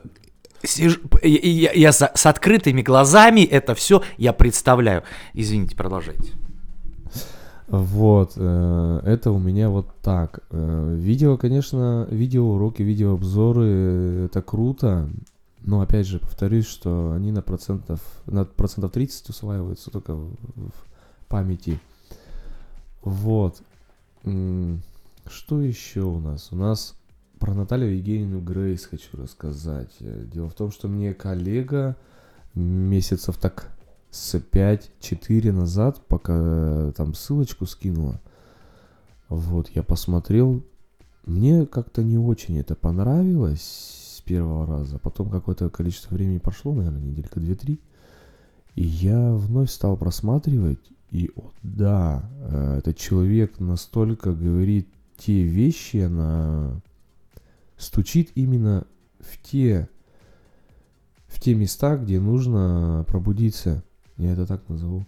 [0.63, 5.03] сижу, я, я, я с, с открытыми глазами это все я представляю.
[5.33, 6.31] Извините, продолжайте.
[7.71, 10.41] Вот, э, это у меня вот так.
[10.49, 15.07] Э, Видео, конечно, видеоуроки, видеообзоры, э, это круто.
[15.61, 20.29] Но опять же, повторюсь, что они на процентов, на процентов 30 усваиваются только в,
[21.29, 21.79] памяти.
[23.03, 23.61] Вот.
[24.21, 26.49] Что еще у нас?
[26.51, 26.95] У нас
[27.39, 29.91] про Наталью Евгеньевну Грейс хочу рассказать.
[29.99, 31.95] Дело в том, что мне коллега
[32.53, 33.71] месяцев так
[34.11, 38.21] с 5-4 назад, пока э, там ссылочку скинула,
[39.29, 40.61] вот, я посмотрел,
[41.25, 43.61] мне как-то не очень это понравилось
[44.17, 44.99] с первого раза.
[44.99, 47.79] Потом какое-то количество времени прошло, наверное, неделька две-три.
[48.75, 55.97] И я вновь стал просматривать, и о, да, э, этот человек настолько говорит те вещи,
[55.97, 56.81] она
[57.77, 58.85] стучит именно
[59.19, 59.89] в те,
[61.27, 63.83] в те места, где нужно пробудиться.
[64.21, 65.03] Я это так назову.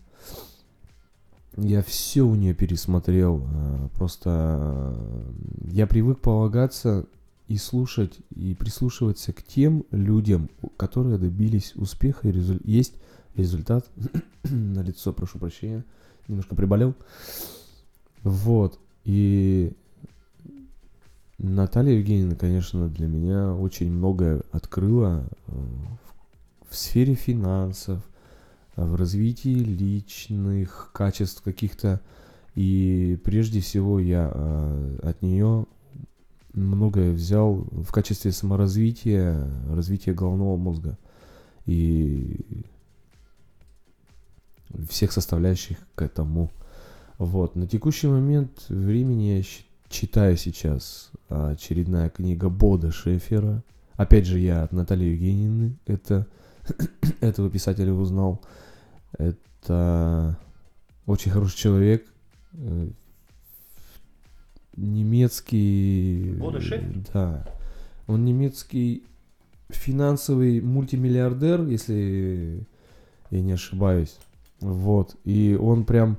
[1.56, 3.44] Я все у нее пересмотрел.
[3.46, 5.32] э, Просто э,
[5.72, 7.06] я привык полагаться
[7.48, 12.96] и слушать, и прислушиваться к тем людям, которые добились успеха и резу- есть
[13.36, 13.88] результат.
[14.44, 15.86] На лицо, прошу прощения.
[16.28, 16.96] Немножко приболел.
[18.24, 18.80] Вот.
[19.04, 19.74] И
[21.38, 25.52] Наталья Евгеньевна, конечно, для меня очень многое открыла э,
[26.68, 28.02] в, сфере финансов,
[28.76, 32.02] в развитии личных качеств каких-то.
[32.56, 35.66] И прежде всего я э, от нее
[36.54, 40.98] многое взял в качестве саморазвития, развития головного мозга
[41.66, 42.66] и
[44.90, 46.52] всех составляющих к этому.
[47.18, 47.56] Вот.
[47.56, 49.44] На текущий момент времени я
[49.90, 53.64] читаю сейчас очередная книга Бода Шефера.
[53.96, 56.28] Опять же, я от Натальи Евгеньевны это,
[57.22, 58.42] этого писателя узнал.
[59.18, 60.38] Это
[61.06, 62.06] очень хороший человек.
[62.54, 62.90] э,
[64.76, 66.36] Немецкий...
[66.40, 67.04] Бода Шефер?
[67.14, 67.46] Да.
[68.08, 69.04] Он немецкий
[69.70, 72.66] финансовый мультимиллиардер, если
[73.30, 74.18] я не ошибаюсь.
[74.60, 75.16] Вот.
[75.26, 76.18] И он прям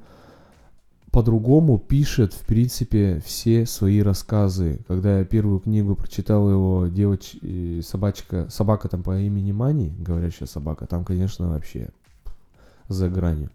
[1.14, 4.80] по-другому пишет, в принципе, все свои рассказы.
[4.88, 7.36] Когда я первую книгу прочитал его девоч...
[7.86, 11.90] собачка, собака там по имени Мани, говорящая собака, там, конечно, вообще
[12.88, 13.50] за гранью.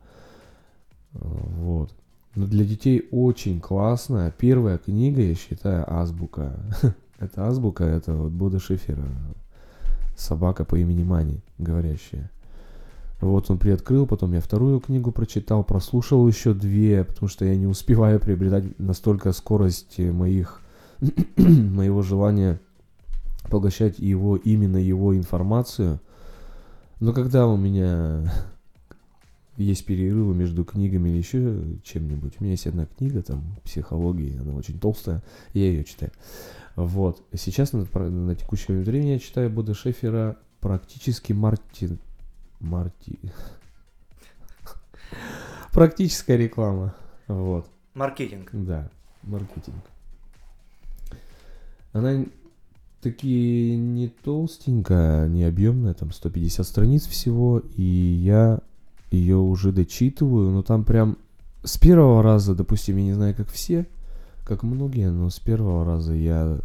[1.12, 1.92] Вот.
[2.34, 4.34] Но для детей очень классно.
[4.38, 6.58] Первая книга, я считаю, азбука.
[7.20, 9.04] это азбука, это вот Бода Шифера.
[10.16, 12.32] Собака по имени Мани, говорящая.
[13.22, 17.68] Вот он приоткрыл, потом я вторую книгу прочитал, прослушал еще две, потому что я не
[17.68, 20.62] успеваю приобретать настолько скорость моих,
[21.38, 22.62] моего желания
[23.50, 26.00] поглощать его, именно его информацию.
[27.02, 28.32] Но когда у меня
[29.58, 34.54] есть перерывы между книгами или еще чем-нибудь, у меня есть одна книга, там, психологии, она
[34.54, 36.14] очень толстая, я ее читаю.
[36.78, 37.22] Вот.
[37.34, 42.00] Сейчас на, на текущее время я читаю Бода Шефера практически Мартин,
[42.60, 43.20] Марти...
[45.72, 46.96] Практическая реклама.
[47.28, 47.68] Вот.
[47.94, 48.50] Маркетинг.
[48.52, 48.90] Да,
[49.24, 49.84] маркетинг.
[51.94, 52.26] Она
[53.02, 58.60] таки не толстенькая, не объемная, там 150 страниц всего, и я
[59.12, 61.18] ее уже дочитываю, но там прям
[61.64, 63.88] с первого раза, допустим, я не знаю, как все,
[64.46, 66.58] как многие, но с первого раза я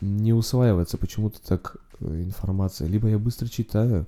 [0.00, 2.88] не усваивается почему-то так э, информация.
[2.88, 4.06] Либо я быстро читаю,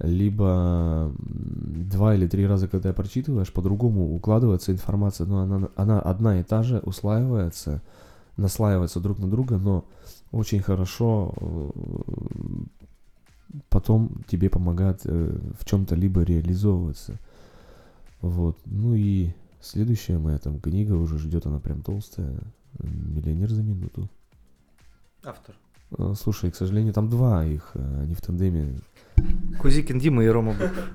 [0.00, 6.40] либо два или три раза, когда я прочитываешь, по-другому укладывается информация, но она, она одна
[6.40, 7.82] и та же, услаивается,
[8.36, 9.84] наслаивается друг на друга, но
[10.32, 11.70] очень хорошо э,
[13.68, 17.16] потом тебе помогает э, в чем-то либо реализовываться.
[18.20, 18.58] Вот.
[18.66, 22.40] Ну и следующая моя там книга уже ждет, она прям толстая.
[22.78, 24.08] Миллионер за минуту.
[25.24, 25.54] Автор.
[25.96, 28.80] А, Слушай, к сожалению, там два их, а, они в тандеме.
[29.60, 30.90] Кузикин Дима и Рома Быков.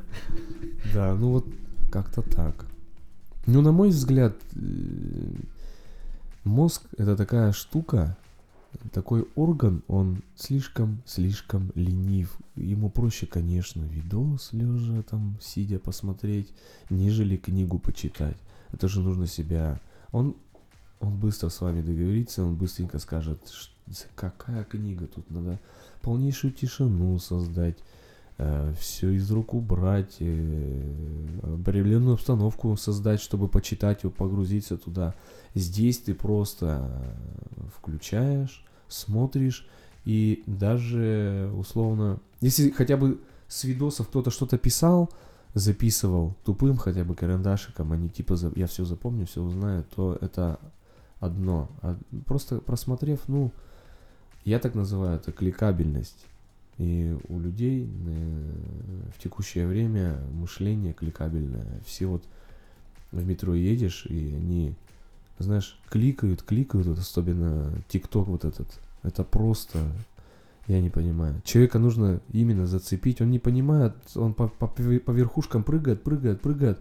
[0.94, 1.46] Да, ну вот
[1.92, 2.66] как-то так.
[3.48, 4.60] Ну, на мой взгляд, э,
[6.44, 8.18] мозг это такая штука,
[8.92, 12.38] такой орган, он слишком-слишком ленив.
[12.56, 16.54] Ему проще, конечно, видос лежа там, сидя посмотреть,
[16.90, 18.38] нежели книгу почитать.
[18.72, 19.80] Это же нужно себя...
[20.12, 20.36] Он,
[21.06, 25.60] он быстро с вами договорится, он быстренько скажет, «Ш- какая книга, тут надо
[26.02, 27.78] полнейшую тишину создать,
[28.80, 30.82] все из рук убрать, э,
[31.42, 35.16] определенную обстановку создать, чтобы почитать его, погрузиться туда.
[35.54, 39.66] Здесь ты просто э, включаешь, смотришь,
[40.04, 45.10] и даже условно, если хотя бы с видосов кто-то что-то писал,
[45.54, 50.60] записывал тупым хотя бы карандашиком, а не типа я все запомню, все узнаю, то это
[51.20, 51.70] одно.
[51.82, 53.52] А просто просмотрев, ну,
[54.44, 56.26] я так называю это кликабельность.
[56.78, 58.52] И у людей э,
[59.16, 61.82] в текущее время мышление кликабельное.
[61.86, 62.24] Все вот
[63.12, 64.76] в метро едешь, и они,
[65.40, 68.68] знаешь, кликают, кликают, вот особенно ТикТок вот этот.
[69.04, 69.80] Это просто,
[70.68, 71.42] я не понимаю.
[71.46, 76.80] Человека нужно именно зацепить, он не понимает, он по, по, по верхушкам прыгает, прыгает, прыгает,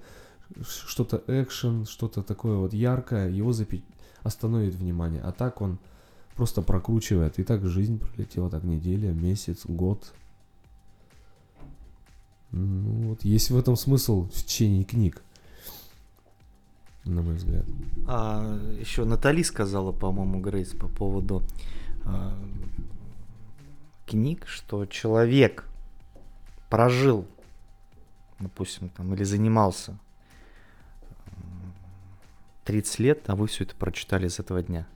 [0.67, 3.85] что-то экшен, что-то такое вот яркое, его запить,
[4.25, 5.21] остановит внимание.
[5.23, 5.79] А так он
[6.35, 7.39] просто прокручивает.
[7.39, 10.13] И так жизнь пролетела, так неделя, месяц, год.
[12.51, 15.23] Ну, вот есть в этом смысл в чтении книг,
[17.05, 17.67] на мой взгляд.
[18.07, 21.43] А, еще Натали сказала, по-моему, Грейс по поводу
[22.05, 22.33] а,
[24.07, 25.69] книг, что человек
[26.71, 27.27] прожил,
[28.39, 29.99] допустим, там, или занимался
[32.65, 34.87] 30 лет, а вы все это прочитали с этого дня.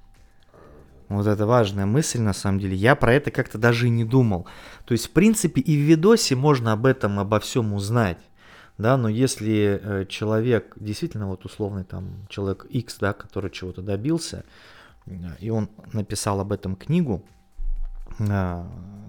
[1.08, 2.76] Вот это важная мысль, на самом деле.
[2.76, 4.46] Я про это как-то даже и не думал.
[4.84, 8.18] То есть, в принципе, и в видосе можно об этом, обо всем узнать.
[8.76, 14.44] Да, но если э, человек, действительно, вот условный там человек X, да, который чего-то добился,
[15.06, 17.24] э, и он написал об этом книгу,
[18.20, 18.64] э,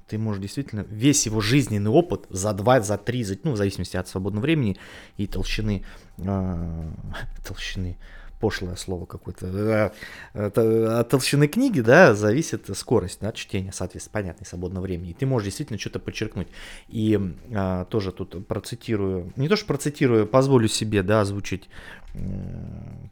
[0.08, 3.96] ты можешь действительно весь его жизненный опыт за 2, за 3, за, ну, в зависимости
[3.96, 4.78] от свободного времени
[5.18, 5.86] и толщины,
[6.18, 8.00] толщины,
[8.40, 9.94] пошлое слово какое-то,
[10.34, 15.12] от толщины книги, да, зависит скорость, да, чтения, соответственно, понятно, свободного времени.
[15.12, 16.48] И ты можешь действительно что-то подчеркнуть.
[16.88, 17.20] И
[17.54, 21.70] а, тоже тут процитирую, не то что процитирую, позволю себе, да, озвучить,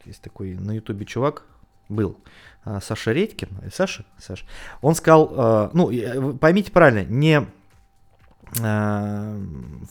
[0.04, 1.44] есть такой на ютубе чувак,
[1.88, 2.18] был,
[2.64, 4.46] а, Саша Редькин, э, Саша, Саша,
[4.80, 7.46] он сказал, ну, поймите правильно, не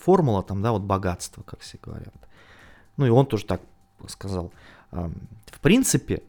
[0.02, 2.13] формула там, да, вот богатство, как все говорят.
[2.97, 3.62] Ну и он тоже так
[4.08, 4.52] сказал
[4.91, 6.21] в принципе,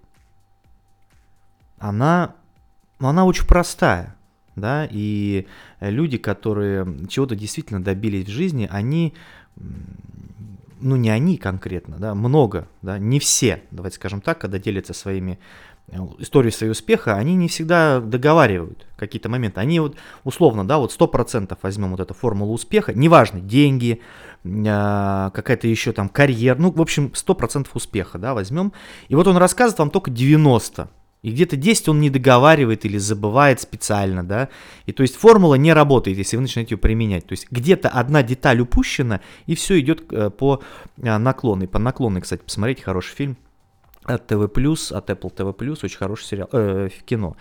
[1.79, 2.35] она,
[2.99, 4.17] ну, она очень простая,
[4.57, 5.47] да, и
[5.81, 9.15] люди, которые чего-то действительно добились в жизни, они,
[10.81, 15.39] ну не они конкретно, да, много, да, не все, давайте скажем так, когда делятся своими
[16.19, 19.61] историей своего успеха, они не всегда договаривают какие-то моменты.
[19.61, 24.01] Они вот условно, да, вот 100% возьмем вот эту формулу успеха, неважно, деньги,
[24.45, 28.73] а, какая-то еще там карьера, ну, в общем, 100% успеха, да, возьмем.
[29.09, 30.89] И вот он рассказывает вам только 90,
[31.23, 34.49] и где-то 10 он не договаривает или забывает специально, да.
[34.87, 37.27] И то есть формула не работает, если вы начинаете ее применять.
[37.27, 40.63] То есть где-то одна деталь упущена, и все идет э, по
[41.03, 41.67] а, наклонной.
[41.67, 43.37] По наклонной, кстати, посмотрите, хороший фильм
[44.09, 47.37] от ТВ+, от Apple TV+, очень хороший сериал, э, кино.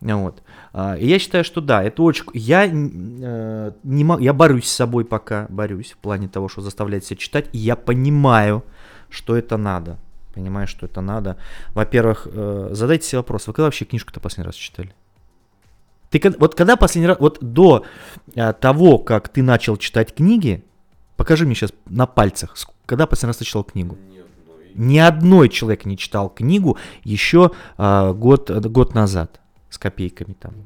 [0.00, 0.42] Вот.
[0.72, 2.24] А, и я считаю, что да, это очень...
[2.34, 7.04] Я, э, не могу, я борюсь с собой пока, борюсь в плане того, что заставляет
[7.04, 8.64] себя читать, и я понимаю,
[9.08, 9.98] что это надо.
[10.34, 11.36] Понимаю, что это надо.
[11.74, 14.94] Во-первых, э, задайте себе вопрос, вы когда вообще книжку-то последний раз читали?
[16.10, 17.84] Ты вот когда последний раз, вот до
[18.36, 20.64] а, того, как ты начал читать книги,
[21.16, 23.96] покажи мне сейчас на пальцах, когда последний раз ты читал книгу?
[24.74, 30.54] Ни одной человек не читал книгу еще а, год, год назад с копейками там.
[30.56, 30.64] Ну,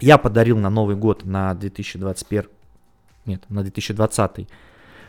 [0.00, 2.48] Я подарил на Новый год на 2021,
[3.24, 4.48] нет, на 2020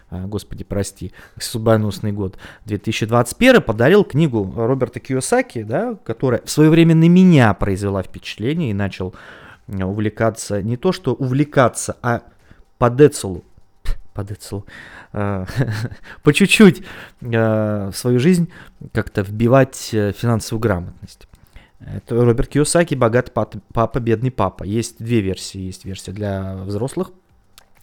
[0.10, 6.96] а, Господи, прости, судьбоносный год, 2021 подарил книгу Роберта Киосаки, да, которая в свое время
[6.96, 9.14] на меня произвела впечатление и начал
[9.68, 12.22] увлекаться, не то что увлекаться, а
[12.78, 13.44] по Децелу,
[14.14, 14.97] по Децелу, Э,
[16.24, 16.84] по чуть-чуть
[17.22, 18.52] э, в свою жизнь
[18.94, 21.28] как-то вбивать э, финансовую грамотность.
[21.80, 24.64] Это Роберт Киосаки «Богатый папа, бедный папа».
[24.64, 25.60] Есть две версии.
[25.60, 27.12] Есть версия для взрослых,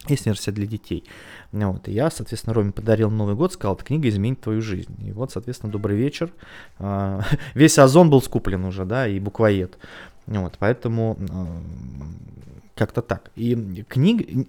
[0.07, 1.05] есть версия для детей.
[1.51, 1.87] Вот.
[1.87, 4.95] И я, соответственно, Роме подарил Новый год, сказал, эта книга изменит твою жизнь.
[5.07, 6.31] И вот, соответственно, добрый вечер.
[7.53, 9.77] Весь Озон был скуплен уже, да, и буквоед.
[10.27, 11.17] Вот, поэтому
[12.75, 13.31] как-то так.
[13.35, 14.47] И книг...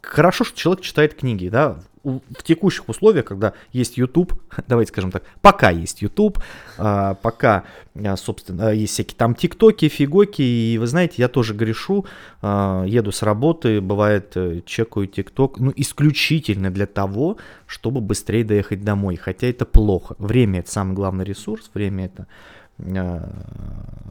[0.00, 4.34] Хорошо, что человек читает книги, да, в текущих условиях, когда есть YouTube,
[4.68, 6.38] давайте скажем так, пока есть YouTube,
[6.78, 12.06] а, пока, а, собственно, есть всякие там ТикТоки, фигоки, и вы знаете, я тоже грешу,
[12.42, 18.82] а, еду с работы, бывает, э, чекаю ТикТок, ну, исключительно для того, чтобы быстрее доехать
[18.82, 20.14] домой, хотя это плохо.
[20.18, 22.26] Время это самый главный ресурс, время это,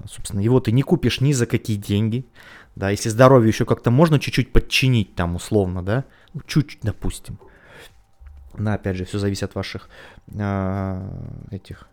[0.09, 2.25] собственно, его ты не купишь ни за какие деньги,
[2.75, 7.39] да, если здоровье еще как-то можно чуть-чуть подчинить там условно, да, ну, чуть-чуть, допустим,
[8.57, 9.89] но опять же, все зависит от ваших
[10.27, 11.09] э,
[11.51, 11.87] этих,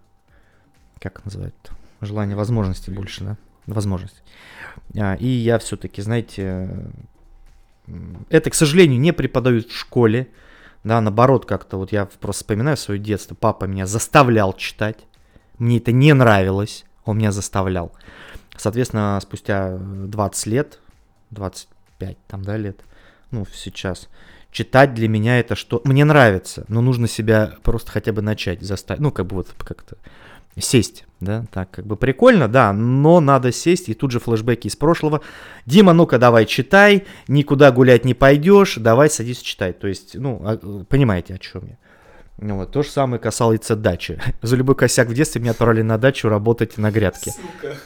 [0.98, 1.54] как называют,
[2.00, 3.36] желания, возможностей больше, да,
[3.66, 4.22] возможностей.
[4.98, 6.90] А, и я все-таки, знаете,
[8.28, 10.28] это, к сожалению, не преподают в школе,
[10.84, 13.36] Да, наоборот, как-то вот я просто вспоминаю свое детство.
[13.36, 15.06] Папа меня заставлял читать.
[15.58, 16.84] Мне это не нравилось.
[17.04, 17.92] Он меня заставлял.
[18.56, 20.80] Соответственно, спустя 20 лет,
[21.30, 22.80] 25 там, да, лет,
[23.30, 24.08] ну, сейчас,
[24.52, 25.80] читать для меня это что...
[25.84, 29.00] Мне нравится, но нужно себя просто хотя бы начать заставить.
[29.00, 29.96] Ну, как бы вот как-то
[30.58, 34.76] сесть, да, так как бы прикольно, да, но надо сесть, и тут же флешбеки из
[34.76, 35.22] прошлого.
[35.64, 39.72] Дима, ну-ка давай читай, никуда гулять не пойдешь, давай садись читай.
[39.72, 41.78] То есть, ну, а, понимаете, о чем я.
[42.38, 44.20] Ну, вот, то же самое касается дачи.
[44.42, 47.30] За любой косяк в детстве меня отправили на дачу работать на грядке.
[47.30, 47.76] Ссылка.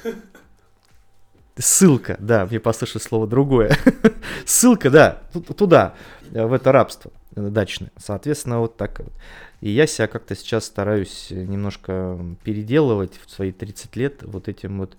[1.59, 3.75] Ссылка, да, мне послышалось слово другое.
[4.45, 5.23] Ссылка, да,
[5.57, 5.95] туда,
[6.31, 7.91] в это рабство дачное.
[7.97, 9.13] Соответственно, вот так вот.
[9.61, 14.97] И я себя как-то сейчас стараюсь немножко переделывать в свои 30 лет вот этим вот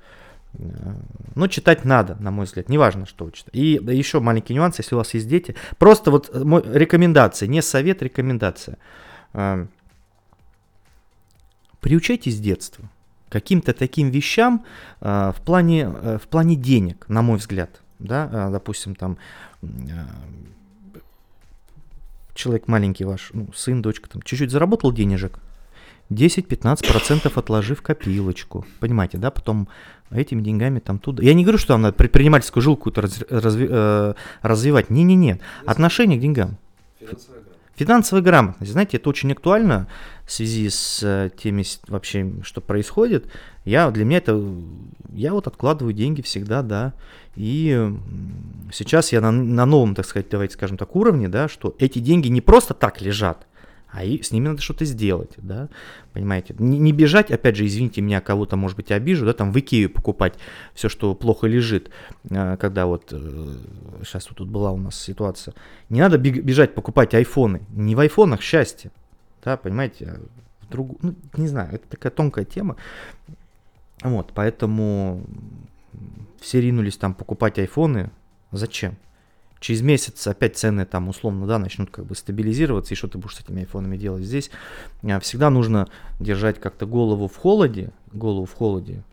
[0.54, 0.64] э,
[1.36, 3.58] но читать надо, на мой взгляд, неважно, что вы читаете.
[3.60, 7.62] И еще маленький нюанс, если у вас есть дети, просто вот э, мой, рекомендация, не
[7.62, 8.78] совет, рекомендация.
[9.34, 9.70] Эм,
[11.80, 12.90] приучайтесь с детства
[13.30, 14.66] каким-то таким вещам
[15.02, 17.82] э, в, плане, в плане денег, на мой взгляд.
[18.00, 19.18] Да, допустим, там
[22.38, 25.40] человек маленький ваш, ну, сын, дочка, там, чуть-чуть заработал денежек,
[26.10, 28.66] 10-15% отложи в копилочку.
[28.80, 29.30] Понимаете, да?
[29.30, 29.68] Потом
[30.10, 31.22] этими деньгами там туда.
[31.24, 34.90] Я не говорю, что там надо предпринимательскую жилку раз, разви, э, развивать.
[34.90, 35.40] Не-не-не.
[35.66, 36.58] Отношение к деньгам.
[37.00, 37.37] Финансовая
[37.78, 38.72] Финансовая грамотность.
[38.72, 39.88] Знаете, это очень актуально
[40.26, 43.32] в связи с э, теми вообще, что происходит.
[43.66, 44.44] Я, для меня это,
[45.14, 46.96] я вот откладываю деньги всегда, да.
[47.36, 47.96] И
[48.74, 52.30] сейчас я на, на новом, так сказать, давайте скажем так, уровне, да, что эти деньги
[52.30, 53.46] не просто так лежат,
[53.98, 55.70] а и с ними надо что-то сделать, да,
[56.14, 59.60] понимаете, не, не бежать, опять же, извините меня, кого-то, может быть, обижу, да, там в
[59.60, 60.36] Икею покупать
[60.76, 61.90] все, что плохо лежит,
[62.30, 63.10] а, когда вот,
[64.04, 65.56] сейчас э, вот тут была у нас ситуация,
[65.90, 68.92] не надо бежать покупать айфоны, не в айфонах счастье,
[69.44, 72.76] да, понимаете, а в другу, ну, не знаю, это такая тонкая тема,
[74.04, 75.26] вот, поэтому
[76.40, 78.12] все ринулись там покупать айфоны.
[78.52, 78.96] Зачем?
[79.60, 83.36] Через месяц опять цены там условно, да, начнут как бы стабилизироваться, и что ты будешь
[83.36, 84.52] с этими айфонами делать здесь?
[85.04, 85.88] А, всегда нужно
[86.20, 89.04] держать как-то голову в холоде, голову в холоде.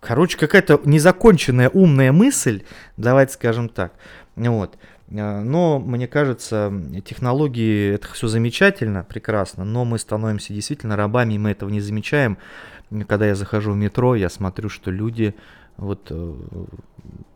[0.00, 2.62] Короче, какая-то незаконченная умная мысль,
[2.96, 3.92] давайте скажем так.
[4.36, 4.76] Вот.
[5.10, 6.72] А, но, мне кажется,
[7.04, 12.38] технологии, это все замечательно, прекрасно, но мы становимся действительно рабами, и мы этого не замечаем
[13.06, 15.34] когда я захожу в метро, я смотрю, что люди
[15.78, 16.12] вот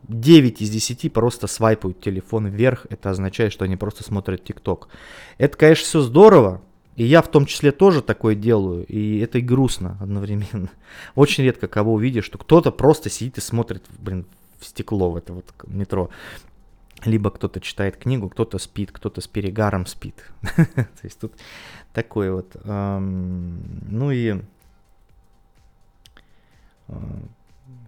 [0.07, 4.89] 9 э, из 10 просто свайпают телефон вверх, это означает, что они просто смотрят ТикТок.
[5.37, 6.61] Это, конечно, все здорово,
[6.95, 10.69] и я в том числе тоже такое делаю, и это и грустно одновременно.
[11.15, 14.25] Очень редко кого увидишь, что кто-то просто сидит и смотрит, блин,
[14.59, 16.09] в стекло в это вот метро.
[17.05, 20.15] Либо кто-то читает книгу, кто-то спит, кто-то с перегаром спит.
[20.55, 21.33] То есть тут
[21.93, 22.55] такое вот.
[22.65, 24.41] Ну и
[26.87, 27.19] а,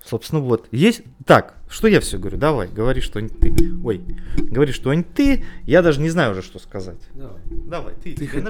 [0.04, 0.68] собственно, вот.
[0.72, 1.04] Есть...
[1.26, 2.38] Так, что я все говорю?
[2.38, 3.54] Давай, говори что-нибудь ты.
[3.84, 4.02] Ой,
[4.38, 5.44] говори что-нибудь ты.
[5.66, 7.00] Я даже не знаю уже, что сказать.
[7.14, 7.42] Давай.
[7.68, 8.16] Давай, ты.
[8.16, 8.46] Ты,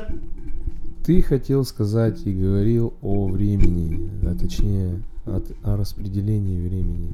[1.06, 7.14] ты хотел сказать и говорил о времени, а точнее от, о распределении времени.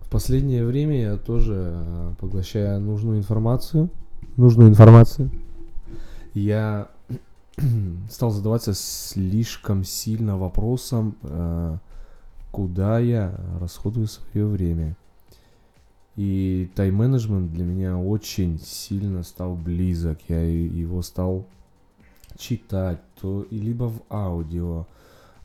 [0.00, 3.90] В последнее время я тоже а, поглощаю нужную информацию.
[4.36, 5.30] Нужную информацию.
[6.34, 6.88] Я
[8.10, 11.78] стал задаваться слишком сильно вопросом, э,
[12.56, 14.96] куда я расходую свое время.
[16.16, 20.18] И тайм-менеджмент для меня очень сильно стал близок.
[20.28, 21.44] Я его стал
[22.38, 24.86] читать, то либо в аудио,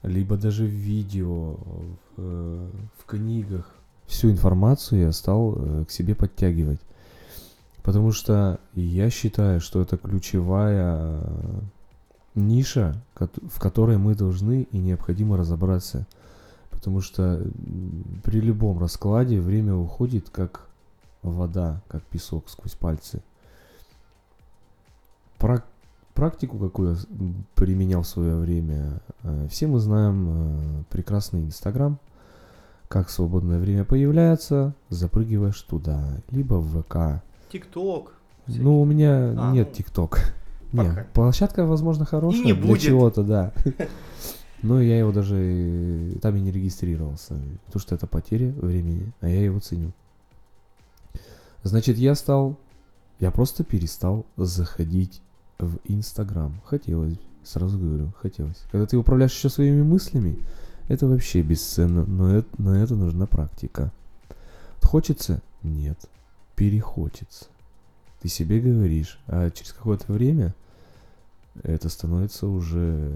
[0.04, 3.70] либо даже в видео, в, э, в книгах.
[4.06, 6.80] Всю информацию я стал э, к себе подтягивать.
[7.84, 11.20] Потому что я считаю, что это ключевая
[12.36, 16.08] ниша, в которой мы должны и необходимо разобраться–
[16.82, 17.46] Потому что
[18.24, 20.68] при любом раскладе время уходит как
[21.22, 23.22] вода, как песок сквозь пальцы.
[25.38, 25.64] Прак
[26.16, 27.02] практику, какую я
[27.54, 32.00] применял в свое время, э, все мы знаем э, прекрасный Инстаграм.
[32.88, 37.24] Как свободное время появляется, запрыгиваешь туда, либо в ВК.
[37.52, 38.14] ТикТок.
[38.48, 40.34] Ну, у меня а, нет ну, ТикТок.
[40.74, 43.54] Нет, площадка, возможно, хорошая и не для чего-то, да.
[44.62, 49.44] Но я его даже там и не регистрировался, потому что это потеря времени, а я
[49.44, 49.92] его ценю.
[51.64, 52.58] Значит, я стал,
[53.20, 55.22] я просто перестал заходить
[55.58, 56.62] в Инстаграм.
[56.66, 58.64] Хотелось, сразу говорю, хотелось.
[58.72, 60.38] Когда ты управляешь еще своими мыслями,
[60.88, 63.92] это вообще бесценно, но это, но это нужна практика.
[64.82, 65.42] Хочется?
[65.64, 65.98] Нет.
[66.56, 67.46] Перехочется.
[68.22, 70.54] ты себе говоришь, а через какое-то время
[71.64, 73.12] это становится уже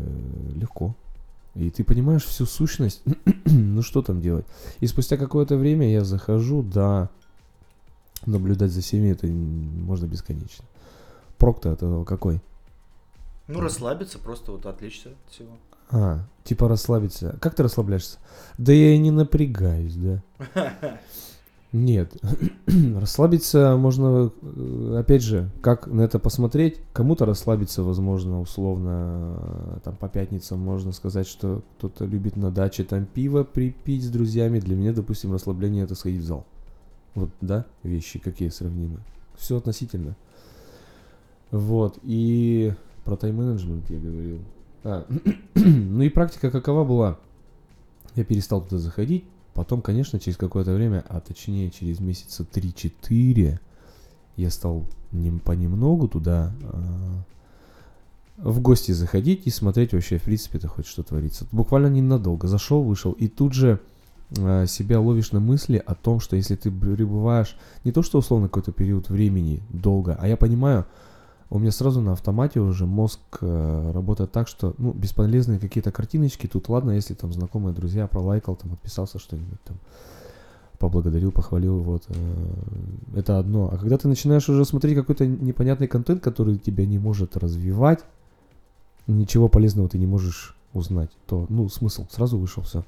[0.53, 0.95] легко.
[1.55, 3.01] И ты понимаешь всю сущность,
[3.45, 4.45] ну что там делать.
[4.81, 7.09] И спустя какое-то время я захожу, да,
[8.25, 10.65] наблюдать за всеми это можно бесконечно.
[11.37, 12.41] Прок-то от этого какой?
[13.47, 15.51] Ну, расслабиться, просто вот отвлечься от всего.
[15.91, 17.37] А, типа расслабиться.
[17.39, 18.17] Как ты расслабляешься?
[18.57, 20.23] Да я и не напрягаюсь, да.
[21.75, 22.15] Нет.
[22.95, 26.79] расслабиться можно, э, опять же, как на это посмотреть.
[26.93, 29.37] Кому-то расслабиться, возможно, условно,
[29.75, 34.09] э, там по пятницам можно сказать, что кто-то любит на даче там пиво припить с
[34.09, 34.61] друзьями.
[34.61, 36.45] Для меня, допустим, расслабление это сходить в зал.
[37.13, 38.99] Вот, да, вещи какие сравнимы.
[39.35, 40.15] Все относительно.
[41.51, 42.73] Вот, и
[43.03, 44.39] про тайм-менеджмент я говорил.
[44.85, 45.05] А,
[45.55, 47.19] ну и практика какова была?
[48.15, 49.25] Я перестал туда заходить.
[49.55, 53.57] Потом, конечно, через какое-то время, а точнее через месяца 3-4,
[54.35, 57.23] я стал не, понемногу туда а,
[58.37, 61.47] в гости заходить и смотреть вообще, в принципе-то, хоть что творится.
[61.53, 62.49] Буквально ненадолго.
[62.49, 63.79] Зашел, вышел, и тут же
[64.37, 68.49] а, себя ловишь на мысли о том, что если ты пребываешь не то что условно
[68.49, 70.85] какой-то период времени долго, а я понимаю,
[71.49, 76.47] у меня сразу на автомате уже мозг э, работает так, что, ну, бесполезные какие-то картиночки,
[76.47, 79.77] тут ладно, если там знакомые друзья пролайкал, там, отписался что-нибудь там,
[80.79, 82.45] поблагодарил, похвалил, вот, э,
[83.15, 83.69] это одно.
[83.71, 88.03] А когда ты начинаешь уже смотреть какой-то непонятный контент, который тебя не может развивать,
[89.05, 92.83] ничего полезного ты не можешь узнать, то, ну, смысл сразу вышел, все.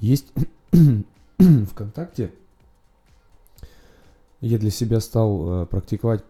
[0.00, 0.26] Есть
[1.38, 2.32] ВКонтакте,
[4.40, 6.24] я для себя стал э, практиковать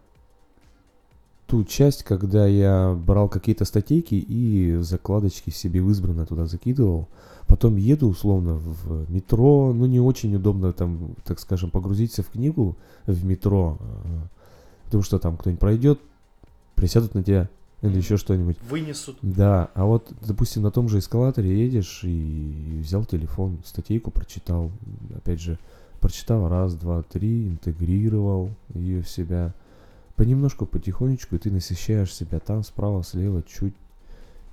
[1.47, 7.07] ту часть, когда я брал какие-то статейки и закладочки себе в избранное туда закидывал.
[7.47, 12.75] Потом еду условно в метро, ну не очень удобно там, так скажем, погрузиться в книгу
[13.05, 14.27] в метро, а,
[14.83, 15.99] потому что там кто-нибудь пройдет,
[16.75, 17.49] присядут на тебя
[17.81, 18.57] или еще что-нибудь.
[18.69, 19.17] Вынесут.
[19.21, 24.69] Да, а вот, допустим, на том же эскалаторе едешь и взял телефон, статейку прочитал,
[25.15, 25.57] опять же,
[26.01, 29.53] прочитал раз, два, три, интегрировал ее в себя–
[30.17, 33.75] понемножку, потихонечку, ты насыщаешь себя там справа, слева, чуть,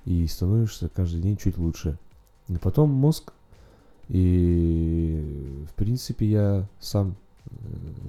[0.05, 1.97] и становишься каждый день чуть лучше.
[2.47, 3.33] И потом мозг,
[4.07, 7.15] и в принципе я сам
[7.47, 7.49] э,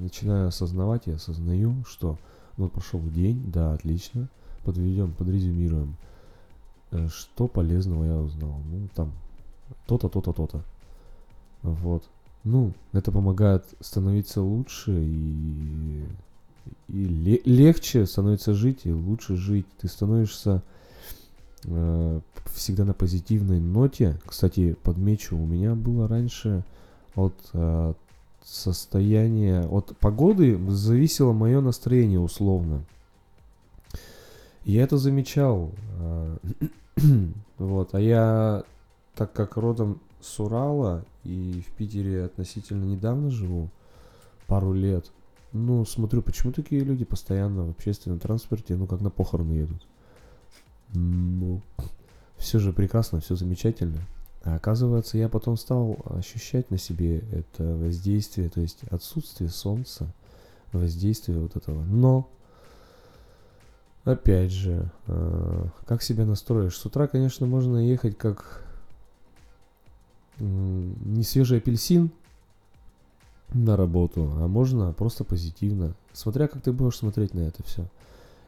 [0.00, 2.18] начинаю осознавать и осознаю, что
[2.58, 4.28] ну прошел день, да, отлично,
[4.62, 5.96] подведем, подрезюмируем,
[6.90, 9.12] э, что полезного я узнал, ну там
[9.86, 10.62] то-то, то-то, то-то,
[11.62, 12.04] вот.
[12.44, 16.04] Ну, это помогает становиться лучше и
[16.88, 19.66] и ле- легче становится жить, и лучше жить.
[19.80, 20.62] Ты становишься
[21.64, 22.20] э,
[22.54, 24.18] всегда на позитивной ноте.
[24.24, 26.64] Кстати, подмечу, у меня было раньше
[27.14, 27.94] от э,
[28.44, 32.84] состояния, от погоды зависело мое настроение условно.
[34.64, 35.72] Я это замечал.
[35.98, 36.36] Э,
[37.58, 38.64] вот, а я,
[39.14, 43.68] так как родом с Урала и в Питере относительно недавно живу,
[44.46, 45.10] пару лет,
[45.56, 49.86] ну, смотрю, почему такие люди постоянно в общественном транспорте, ну, как на похороны едут.
[50.94, 51.62] Ну,
[52.36, 54.00] все же прекрасно, все замечательно.
[54.44, 60.12] А оказывается, я потом стал ощущать на себе это воздействие, то есть отсутствие солнца,
[60.72, 61.82] воздействие вот этого.
[61.84, 62.28] Но,
[64.04, 66.76] опять же, э, как себя настроишь?
[66.76, 68.62] С утра, конечно, можно ехать как
[70.38, 72.10] не свежий апельсин,
[73.52, 77.86] на работу, а можно просто позитивно, смотря как ты будешь смотреть на это все.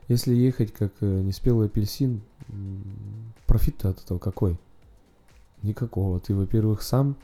[0.09, 2.23] Если ехать как э, неспелый апельсин,
[3.47, 4.59] профит от этого какой?
[5.63, 6.19] Никакого.
[6.19, 7.17] Ты, во-первых, сам,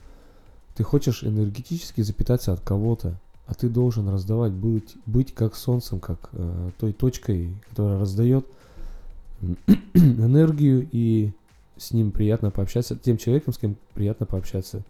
[0.74, 6.30] ты хочешь энергетически запитаться от кого-то, а ты должен раздавать, быть, быть как солнцем, как
[6.32, 8.46] э, той точкой, которая раздает
[9.94, 11.32] энергию и
[11.76, 14.82] с ним приятно пообщаться, тем человеком, с кем приятно пообщаться.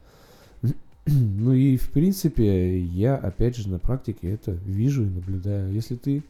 [1.07, 5.73] Ну и в принципе я опять же на практике это вижу и наблюдаю.
[5.73, 6.23] Если ты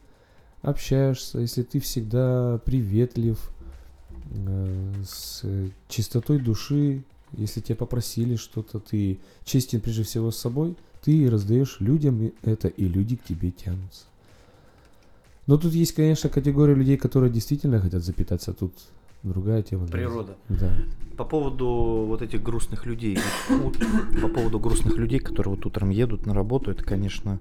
[0.63, 3.39] общаешься, если ты всегда приветлив,
[4.31, 5.45] э, с
[5.89, 7.03] чистотой души,
[7.33, 12.87] если тебя попросили что-то, ты честен прежде всего с собой, ты раздаешь людям это, и
[12.87, 14.07] люди к тебе тянутся.
[15.47, 18.55] Но тут есть, конечно, категория людей, которые действительно хотят запитаться.
[18.55, 18.73] Тут
[19.25, 19.87] другая тема.
[19.87, 20.37] Природа.
[20.49, 20.71] Да.
[21.17, 23.19] По поводу вот этих грустных людей,
[24.21, 27.39] по поводу грустных людей, которые вот утром едут на работу, это, конечно,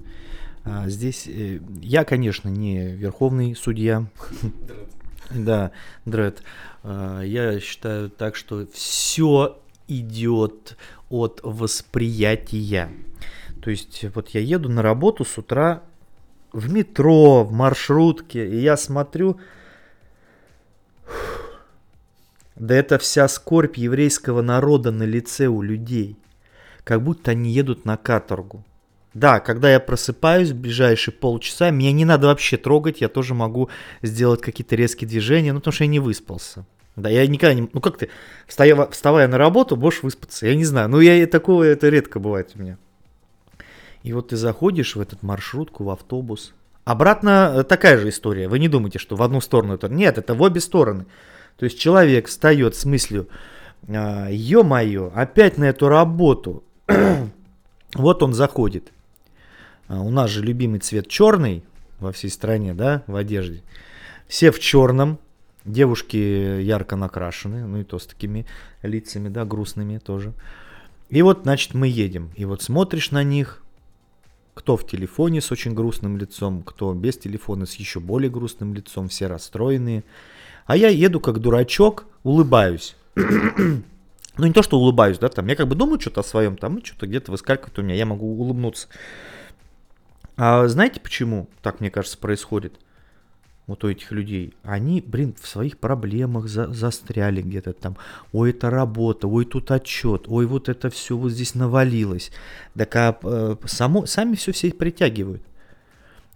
[0.64, 4.06] а, здесь э, я, конечно, не верховный судья.
[5.32, 5.72] Да,
[6.06, 6.44] Дред.
[6.84, 9.58] А, я считаю так, что все
[9.88, 10.78] идет
[11.10, 12.90] от восприятия.
[13.62, 15.84] То есть вот я еду на работу с утра,
[16.52, 19.38] в метро, в маршрутке, и я смотрю,
[22.56, 26.18] да это вся скорбь еврейского народа на лице у людей.
[26.84, 28.64] Как будто они едут на каторгу.
[29.14, 33.70] Да, когда я просыпаюсь в ближайшие полчаса, меня не надо вообще трогать, я тоже могу
[34.02, 36.66] сделать какие-то резкие движения, ну потому что я не выспался.
[36.96, 37.70] Да, я никогда не...
[37.74, 38.10] Ну как ты,
[38.48, 40.48] встая, вставая на работу, можешь выспаться?
[40.48, 40.90] Я не знаю.
[40.90, 42.78] Ну я такого, это редко бывает у меня.
[44.04, 46.54] И вот ты заходишь в этот маршрутку, в автобус.
[46.86, 48.48] Обратно э, такая же история.
[48.48, 49.88] Вы не думайте, что в одну сторону это...
[49.88, 51.06] Нет, это в обе стороны.
[51.58, 53.28] То есть человек встает с мыслью,
[53.88, 56.64] «А, ё-моё, опять на эту работу.
[57.94, 58.92] вот он заходит.
[59.88, 61.64] А у нас же любимый цвет черный
[62.00, 63.62] во всей стране, да, в одежде.
[64.28, 65.20] Все в черном,
[65.66, 68.46] девушки ярко накрашены, ну и то с такими
[68.82, 70.34] лицами, да, грустными тоже.
[71.10, 72.32] И вот, значит, мы едем.
[72.36, 73.62] И вот смотришь на них,
[74.54, 79.10] кто в телефоне с очень грустным лицом, кто без телефона с еще более грустным лицом,
[79.10, 80.04] все расстроенные.
[80.66, 82.96] А я еду как дурачок, улыбаюсь.
[83.16, 83.84] ну
[84.38, 86.86] не то, что улыбаюсь, да, там я как бы думаю что-то о своем, там и
[86.86, 88.88] что-то где-то выскакивает у меня, я могу улыбнуться.
[90.36, 92.80] А знаете почему так, мне кажется, происходит?
[93.66, 97.98] вот у этих людей, они, блин, в своих проблемах за, застряли где-то там.
[98.34, 102.32] Ой, это работа, ой, тут отчет, ой, вот это все вот здесь навалилось.
[102.78, 105.42] Так а э, само, сами все все притягивают.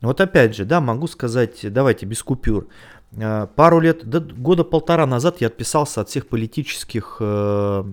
[0.01, 2.67] Вот опять же, да, могу сказать, давайте без купюр.
[3.16, 7.84] Э, пару лет, да, года полтора назад я отписался от всех политических, э,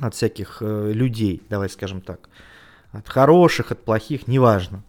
[0.00, 2.28] от всяких э, людей, давай скажем так.
[2.92, 4.82] От хороших, от плохих, неважно.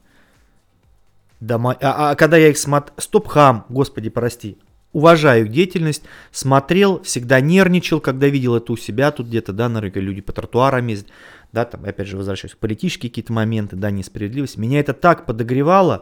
[1.39, 1.77] Дома...
[1.81, 2.93] А, а когда я их смотрел...
[2.97, 4.57] Стоп, хам, господи, прости.
[4.93, 9.99] Уважаю деятельность, смотрел, всегда нервничал, когда видел это у себя тут где-то, да, на рынке
[9.99, 11.11] люди по тротуарам ездят,
[11.55, 14.57] да, там, опять же, возвращаюсь, политические какие-то моменты, да, несправедливость.
[14.57, 16.01] Меня это так подогревало,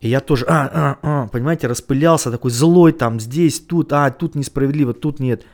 [0.00, 4.34] и я тоже, а, а, а, понимаете, распылялся, такой злой там, здесь, тут, а, тут
[4.34, 5.44] несправедливо, тут нет.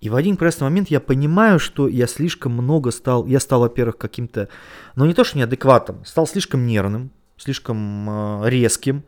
[0.00, 3.98] И в один прекрасный момент я понимаю, что я слишком много стал, я стал, во-первых,
[3.98, 4.48] каким-то,
[4.94, 9.02] ну не то, что неадекватом, стал слишком нервным, слишком э, резким,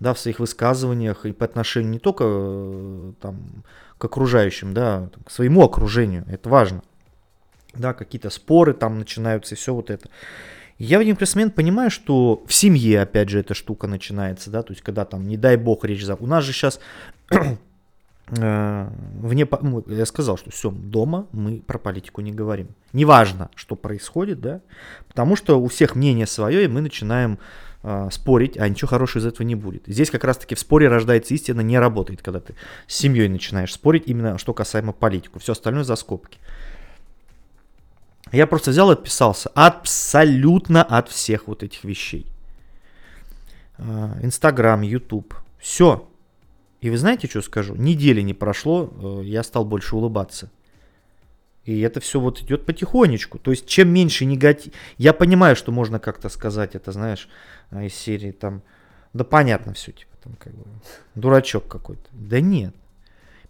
[0.00, 3.62] да, в своих высказываниях и по отношению не только э, там,
[3.98, 6.82] к окружающим, да, к своему окружению, это важно.
[7.74, 10.08] Да, какие-то споры там начинаются и все вот это.
[10.78, 14.72] Я в один момент понимаю, что в семье, опять же, эта штука начинается, да, то
[14.72, 16.14] есть когда там, не дай бог, речь за...
[16.14, 16.78] У нас же сейчас
[18.28, 18.88] э,
[19.20, 22.68] вне, ну, я сказал, что все, дома мы про политику не говорим.
[22.92, 24.60] Неважно, что происходит, да,
[25.08, 27.40] потому что у всех мнение свое, и мы начинаем
[27.82, 29.82] э, спорить, а ничего хорошего из этого не будет.
[29.88, 32.54] Здесь как раз-таки в споре рождается истина, не работает, когда ты
[32.86, 35.40] с семьей начинаешь спорить, именно что касаемо политику.
[35.40, 36.38] Все остальное за скобки.
[38.32, 42.26] Я просто взял и отписался абсолютно от всех вот этих вещей.
[43.78, 46.08] Инстаграм, Ютуб, все.
[46.80, 47.74] И вы знаете, что скажу?
[47.74, 50.50] Недели не прошло, э, я стал больше улыбаться.
[51.64, 53.38] И это все вот идет потихонечку.
[53.38, 54.72] То есть, чем меньше негатив...
[54.96, 57.28] Я понимаю, что можно как-то сказать это, знаешь,
[57.70, 58.62] а, из серии там,
[59.12, 60.64] да понятно все, типа, там как бы,
[61.14, 62.08] дурачок какой-то.
[62.12, 62.74] Да нет.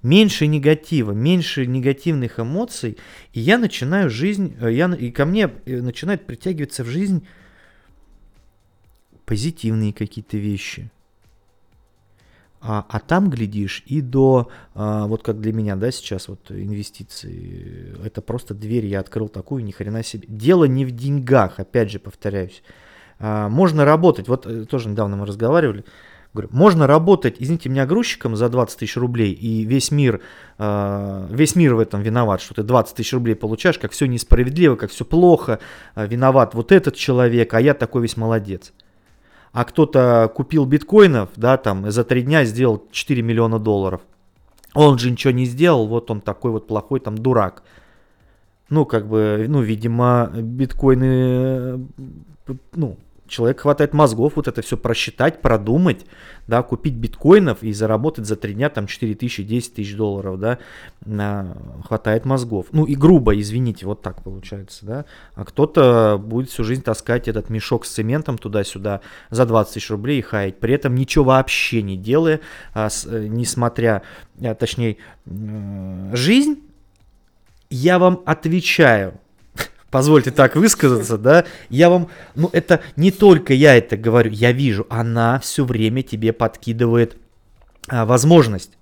[0.08, 2.96] Меньше негатива, меньше негативных эмоций,
[3.34, 7.26] и я начинаю жизнь, э, я, и ко мне э, начинают притягиваться в жизнь
[9.26, 10.90] позитивные какие-то вещи.
[12.62, 17.94] А, а там, глядишь, и до, а, вот как для меня, да, сейчас вот инвестиции,
[18.02, 20.26] это просто дверь я открыл такую, ни хрена себе.
[20.26, 22.62] Дело не в деньгах, опять же повторяюсь.
[23.18, 25.84] А, можно работать, вот э, тоже недавно мы разговаривали,
[26.38, 30.20] говорю, можно работать, извините меня, грузчиком за 20 тысяч рублей, и весь мир,
[30.58, 34.76] а, весь мир в этом виноват, что ты 20 тысяч рублей получаешь, как все несправедливо,
[34.76, 35.58] как все плохо,
[35.94, 38.72] а, виноват вот этот человек, а я такой весь молодец.
[39.52, 44.02] А кто-то купил биткоинов, да, там, за три дня сделал 4 миллиона долларов.
[44.74, 47.62] Он же ничего не сделал, вот он такой вот плохой там дурак.
[48.70, 51.88] Ну, как бы, ну, видимо, биткоины,
[52.74, 52.98] ну,
[53.28, 56.06] человек хватает мозгов вот это все просчитать, продумать,
[56.46, 60.58] да, купить биткоинов и заработать за три дня там 4 тысячи, 10 тысяч долларов, да,
[61.86, 62.66] хватает мозгов.
[62.72, 65.04] Ну и грубо, извините, вот так получается, да.
[65.34, 70.18] А кто-то будет всю жизнь таскать этот мешок с цементом туда-сюда за 20 тысяч рублей
[70.18, 72.40] и хаять, при этом ничего вообще не делая,
[72.72, 74.02] а с, э, несмотря,
[74.42, 74.96] а, точнее,
[76.12, 76.62] жизнь,
[77.70, 79.20] я вам отвечаю,
[79.90, 84.86] позвольте так высказаться, да, я вам, ну это не только я это говорю, я вижу,
[84.90, 87.16] она все время тебе подкидывает
[87.88, 88.72] а, возможность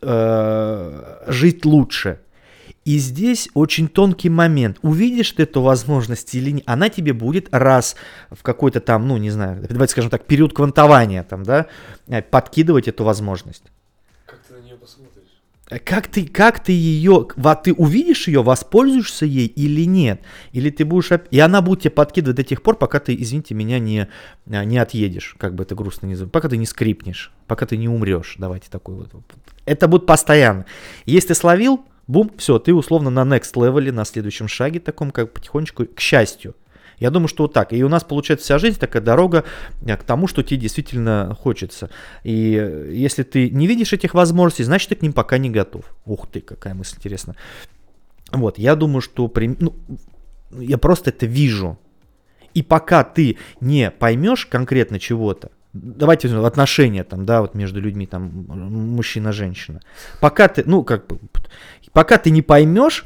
[0.00, 2.18] э, жить лучше.
[2.84, 4.78] И здесь очень тонкий момент.
[4.82, 7.94] Увидишь ты эту возможность или нет, она тебе будет раз
[8.32, 11.66] в какой-то там, ну, не знаю, давайте скажем так, период квантования там, да,
[12.08, 13.62] э, подкидывать эту возможность.
[15.78, 17.26] Как ты, как ты ее,
[17.62, 20.20] ты увидишь ее, воспользуешься ей или нет?
[20.52, 23.78] Или ты будешь, и она будет тебе подкидывать до тех пор, пока ты, извините меня,
[23.78, 24.08] не,
[24.46, 27.88] э, не отъедешь, как бы это грустно не пока ты не скрипнешь, пока ты не
[27.88, 29.10] умрешь, давайте такой вот.
[29.64, 30.66] Это будет постоянно.
[31.06, 35.86] Если словил, бум, все, ты условно на next level, на следующем шаге таком, как потихонечку,
[35.86, 36.54] к счастью.
[36.98, 37.72] Я думаю, что вот так.
[37.72, 39.44] И у нас получается вся жизнь такая дорога
[39.84, 41.90] э, к тому, что тебе действительно хочется.
[42.24, 45.84] И э, если ты не видишь этих возможностей, значит, ты к ним пока не готов.
[46.04, 47.36] Ух ты, какая мысль интересная.
[48.30, 49.28] Вот, я думаю, что...
[49.28, 49.56] При...
[49.58, 49.74] Ну,
[50.52, 51.78] я просто это вижу.
[52.54, 58.46] И пока ты не поймешь конкретно чего-то, давайте отношения там, да, вот между людьми, там,
[58.48, 59.80] мужчина-женщина.
[60.20, 61.18] Пока ты, ну, как бы,
[61.92, 63.04] пока ты не поймешь,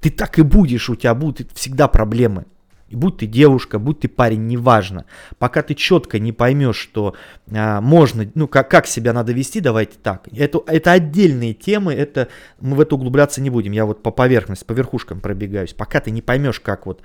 [0.00, 2.46] ты так и будешь, у тебя будут всегда проблемы.
[2.94, 5.04] И будь ты девушка, будь ты парень, неважно.
[5.40, 7.16] Пока ты четко не поймешь, что
[7.50, 10.28] а, можно, ну, как, как себя надо вести, давайте так.
[10.32, 12.28] Это, это отдельные темы, это
[12.60, 13.72] мы в это углубляться не будем.
[13.72, 15.72] Я вот по поверхности, по верхушкам пробегаюсь.
[15.72, 17.02] Пока ты не поймешь, как вот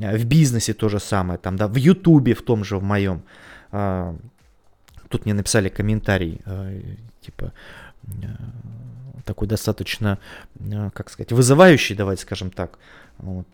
[0.00, 3.24] а, в бизнесе то же самое, там, да, в Ютубе в том же, в моем.
[3.72, 4.14] А,
[5.08, 6.72] тут мне написали комментарий, а,
[7.20, 7.52] типа,
[8.06, 8.26] а,
[9.24, 10.20] такой достаточно,
[10.94, 12.78] как сказать, вызывающий, давайте скажем так.
[13.22, 13.46] Вот.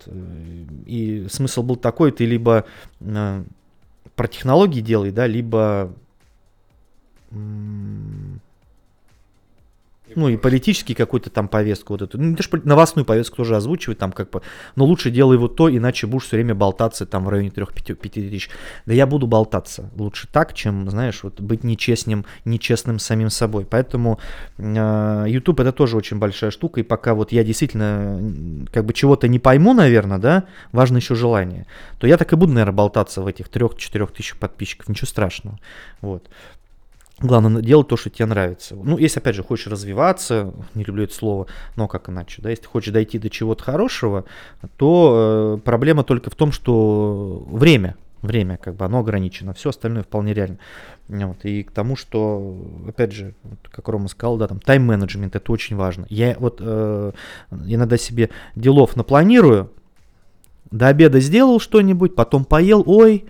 [0.87, 2.65] И смысл был такой, ты либо
[2.99, 5.95] про технологии делай, да, либо
[10.19, 12.19] ну и политический какой-то там повестку вот эту.
[12.19, 14.43] Ну, даже новостную повестку тоже озвучивать там как бы.
[14.77, 18.51] Но лучше делай вот то, иначе будешь все время болтаться там в районе 3-5 тысяч.
[18.87, 19.91] Да я буду болтаться.
[19.97, 23.65] Лучше так, чем, знаешь, вот быть нечестным, нечестным самим собой.
[23.65, 24.19] Поэтому
[24.59, 26.81] э, YouTube это тоже очень большая штука.
[26.81, 31.67] И пока вот я действительно как бы чего-то не пойму, наверное, да, важно еще желание,
[31.99, 34.89] то я так и буду, наверное, болтаться в этих 3-4 тысячах подписчиков.
[34.89, 35.59] Ничего страшного.
[36.01, 36.29] Вот.
[37.21, 38.77] Главное делать то, что тебе нравится.
[38.77, 42.67] Ну, если, опять же, хочешь развиваться, не люблю это слово, но как иначе, да, если
[42.67, 44.25] хочешь дойти до чего-то хорошего,
[44.77, 50.05] то э, проблема только в том, что время, время, как бы, оно ограничено, все остальное
[50.05, 50.59] вполне реально.
[51.09, 52.57] Вот, и к тому, что,
[52.87, 56.07] опять же, вот, как Рома сказал, да, там, тайм-менеджмент, это очень важно.
[56.09, 57.13] Я вот э,
[57.51, 59.73] иногда себе делов напланирую,
[60.71, 63.25] до обеда сделал что-нибудь, потом поел, ой,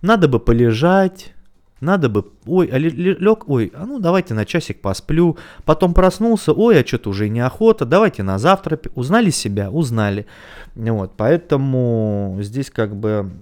[0.00, 1.34] надо бы полежать,
[1.82, 6.80] надо бы, ой, а лег, ой, а ну давайте на часик посплю, потом проснулся, ой,
[6.80, 10.26] а что-то уже неохота, давайте на завтра, узнали себя, узнали,
[10.74, 13.32] вот, поэтому здесь как бы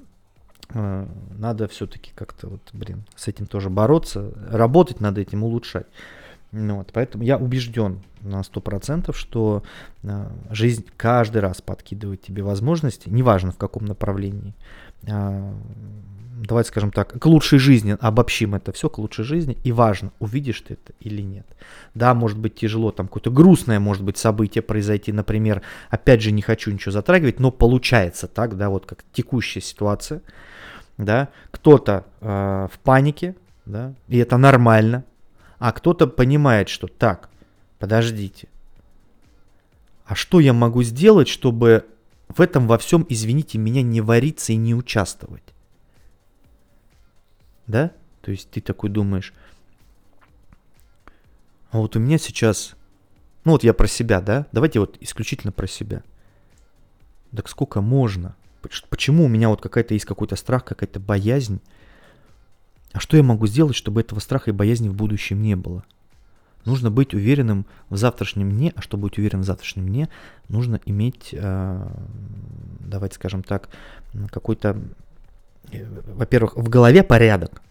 [0.73, 1.07] э,
[1.39, 5.87] надо все-таки как-то вот, блин, с этим тоже бороться, работать над этим, улучшать.
[6.53, 9.63] Вот, поэтому я убежден на 100%, что
[10.03, 14.55] э, жизнь каждый раз подкидывает тебе возможности, неважно в каком направлении,
[15.03, 15.53] э,
[16.47, 20.63] давайте скажем так, к лучшей жизни, обобщим это все, к лучшей жизни, и важно, увидишь
[20.63, 21.47] ты это или нет.
[21.95, 26.43] Да, может быть тяжело, там какое-то грустное может быть событие произойти, например, опять же не
[26.43, 30.23] хочу ничего затрагивать, но получается так, да, вот как текущая ситуация,
[30.97, 33.37] да, кто-то э, в панике,
[33.67, 35.05] да, и это нормально,
[35.59, 37.29] а кто-то понимает, что так,
[37.79, 38.49] подождите,
[40.07, 41.85] а что я могу сделать, чтобы
[42.29, 45.43] в этом во всем, извините меня, не вариться и не участвовать?
[47.71, 47.93] Да?
[48.23, 49.33] То есть ты такой думаешь,
[51.71, 52.75] а вот у меня сейчас,
[53.45, 54.47] ну вот я про себя, да?
[54.53, 56.03] Давайте вот исключительно про себя.
[57.35, 58.35] Так сколько можно?
[58.91, 61.61] Почему у меня вот какая-то есть какой-то страх, какая-то боязнь?
[62.93, 65.85] А что я могу сделать, чтобы этого страха и боязни в будущем не было?
[66.65, 70.11] Нужно быть уверенным в завтрашнем дне, а чтобы быть уверенным в завтрашнем дне,
[70.49, 71.89] нужно иметь, э,
[72.81, 73.71] давайте скажем так,
[74.31, 74.79] какой-то
[76.15, 77.63] во-первых, в голове порядок,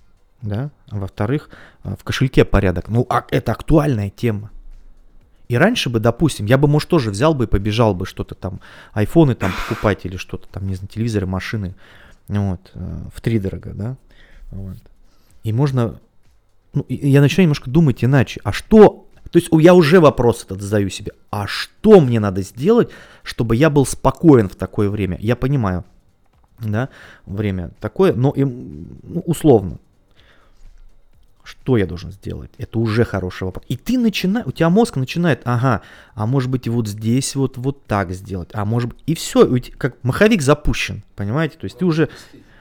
[0.42, 1.50] да, а во-вторых,
[1.84, 2.90] э, в кошельке порядок.
[2.90, 4.52] Ну, а это актуальная тема.
[5.48, 8.62] И раньше бы, допустим, я бы, может, тоже взял бы и побежал бы что-то там,
[8.94, 11.76] айфоны там покупать или что-то там, не знаю, телевизоры, машины,
[12.28, 13.98] вот, э, в три дорого, да,
[14.52, 14.78] вот.
[15.44, 16.00] И можно,
[16.74, 20.90] ну, я начинаю немножко думать иначе, а что, то есть я уже вопрос этот задаю
[20.90, 22.92] себе, а что мне надо сделать,
[23.24, 25.18] чтобы я был спокоен в такое время?
[25.20, 25.84] Я понимаю,
[26.62, 26.90] да,
[27.26, 29.78] время такое, но им, ну, условно.
[31.44, 32.52] Что я должен сделать?
[32.60, 33.66] Это уже хороший вопрос.
[33.70, 35.82] И ты начинаешь, у тебя мозг начинает, ага,
[36.14, 39.96] а может быть вот здесь вот, вот так сделать, а может быть, и все, как
[40.04, 41.58] маховик запущен, понимаете?
[41.58, 42.10] То есть ты уже,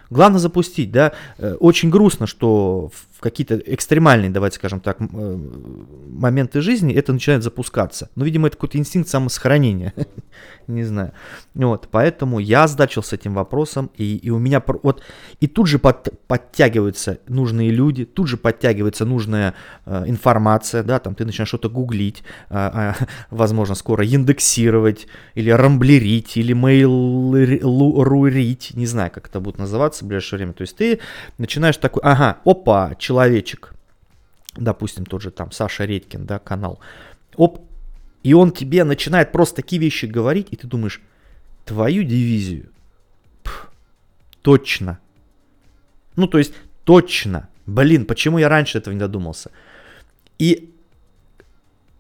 [0.08, 5.38] главное запустить, да, э, очень грустно, что в какие-то экстремальные, давайте скажем так, э,
[6.08, 8.10] моменты жизни это начинает запускаться.
[8.14, 9.92] Ну, видимо, это какой-то инстинкт самосохранения.
[10.68, 11.10] Не знаю.
[11.54, 15.02] Вот, поэтому я сдачил с этим вопросом, и, и у меня вот
[15.40, 19.54] и тут же под, подтягиваются нужные люди, тут же подтягивается нужная
[19.84, 22.92] э, информация, да, там ты начинаешь что-то гуглить, э, э,
[23.30, 30.38] возможно, скоро индексировать, или рамблерить, или мейл-рурить, не знаю, как это будет называться в ближайшее
[30.38, 30.52] время.
[30.52, 31.00] То есть ты
[31.36, 33.72] начинаешь такой, ага, опа, человечек,
[34.54, 36.78] допустим, тот же там Саша Редькин, да, канал,
[37.36, 37.60] оп,
[38.22, 41.00] и он тебе начинает просто такие вещи говорить, и ты думаешь,
[41.64, 42.68] твою дивизию,
[43.42, 43.70] Пф,
[44.42, 44.98] точно.
[46.16, 46.52] Ну, то есть,
[46.84, 47.48] точно.
[47.64, 49.50] Блин, почему я раньше этого не додумался?
[50.38, 50.74] И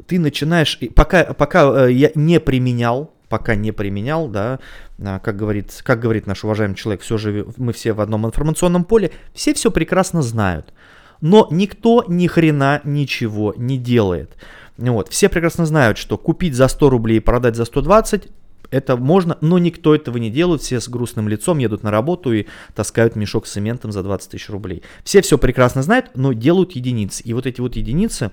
[0.06, 4.58] ты начинаешь, пока, пока э, я не применял, пока не применял, да,
[5.02, 8.84] а, как говорит, как говорит наш уважаемый человек, все же мы все в одном информационном
[8.84, 10.74] поле, все все прекрасно знают.
[11.20, 14.36] Но никто ни хрена ничего не делает.
[14.76, 15.08] Вот.
[15.08, 18.28] Все прекрасно знают, что купить за 100 рублей и продать за 120
[18.70, 22.46] это можно, но никто этого не делает, все с грустным лицом едут на работу и
[22.74, 24.82] таскают мешок с цементом за 20 тысяч рублей.
[25.04, 27.22] Все все прекрасно знают, но делают единицы.
[27.22, 28.30] И вот эти вот единицы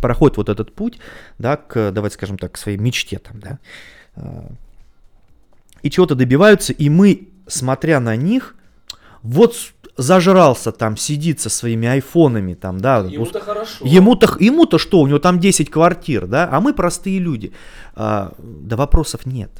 [0.00, 0.98] проходят вот этот путь,
[1.38, 3.58] да, к, давайте скажем так, к своей мечте там, да,
[4.16, 4.50] а,
[5.82, 8.54] и чего-то добиваются, и мы, смотря на них,
[9.22, 9.54] вот
[9.96, 12.98] зажрался там, сидит со своими айфонами там, да.
[12.98, 13.84] Ему-то хорошо.
[13.84, 17.52] Ему-то, ему-то что, у него там 10 квартир, да, а мы простые люди.
[17.94, 19.50] А, да вопросов нет.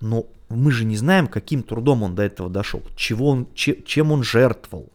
[0.00, 4.12] Но мы же не знаем, каким трудом он до этого дошел, чего он, че, чем
[4.12, 4.90] он жертвовал.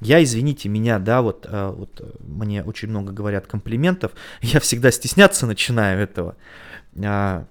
[0.00, 5.46] Я, извините меня, да, вот, а, вот мне очень много говорят комплиментов, я всегда стесняться
[5.46, 6.34] начинаю этого.
[7.04, 7.46] А,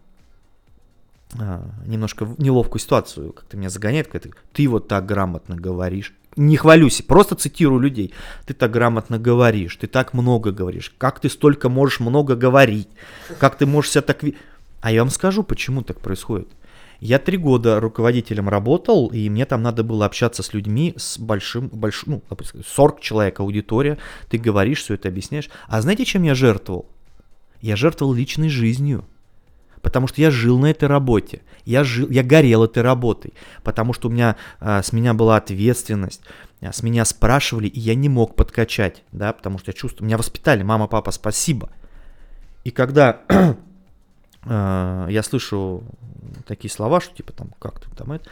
[1.40, 6.56] а, немножко неловкую ситуацию, как-то меня загоняет, когда ты, ты вот так грамотно говоришь не
[6.56, 8.14] хвалюсь, просто цитирую людей.
[8.46, 10.94] Ты так грамотно говоришь, ты так много говоришь.
[10.98, 12.88] Как ты столько можешь много говорить?
[13.40, 14.24] Как ты можешь себя так...
[14.82, 16.48] А я вам скажу, почему так происходит.
[17.00, 21.68] Я три года руководителем работал, и мне там надо было общаться с людьми с большим,
[21.68, 23.98] большим ну, 40 человек аудитория.
[24.30, 25.50] Ты говоришь, все это объясняешь.
[25.68, 26.86] А знаете, чем я жертвовал?
[27.60, 29.06] Я жертвовал личной жизнью
[29.82, 34.08] потому что я жил на этой работе, я, жил, я горел этой работой, потому что
[34.08, 36.22] у меня, а, с меня была ответственность,
[36.62, 40.18] а, с меня спрашивали, и я не мог подкачать, да, потому что я чувствую, меня
[40.18, 41.70] воспитали, мама, папа, спасибо.
[42.64, 43.22] И когда
[44.44, 45.84] а, я слышу
[46.46, 48.30] такие слова, что типа там, как ты там это,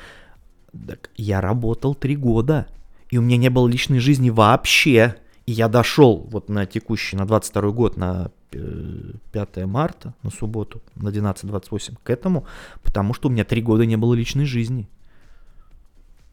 [0.88, 2.68] так я работал три года,
[3.10, 5.16] и у меня не было личной жизни вообще,
[5.48, 11.10] и я дошел вот на текущий, на 22 год, на 5 марта, на субботу, на
[11.10, 12.46] 12.28 к этому,
[12.84, 14.88] потому что у меня три года не было личной жизни.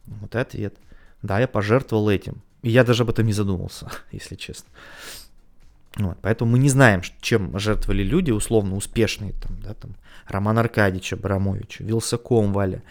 [0.07, 0.77] Вот и ответ.
[1.23, 2.43] Да, я пожертвовал этим.
[2.63, 4.69] И я даже об этом не задумывался, если честно.
[5.99, 9.93] Вот, поэтому мы не знаем, чем жертвовали люди, условно успешные, там, да, там,
[10.27, 12.83] Роман Аркадьевич Абрамович, Вилсаком Валя,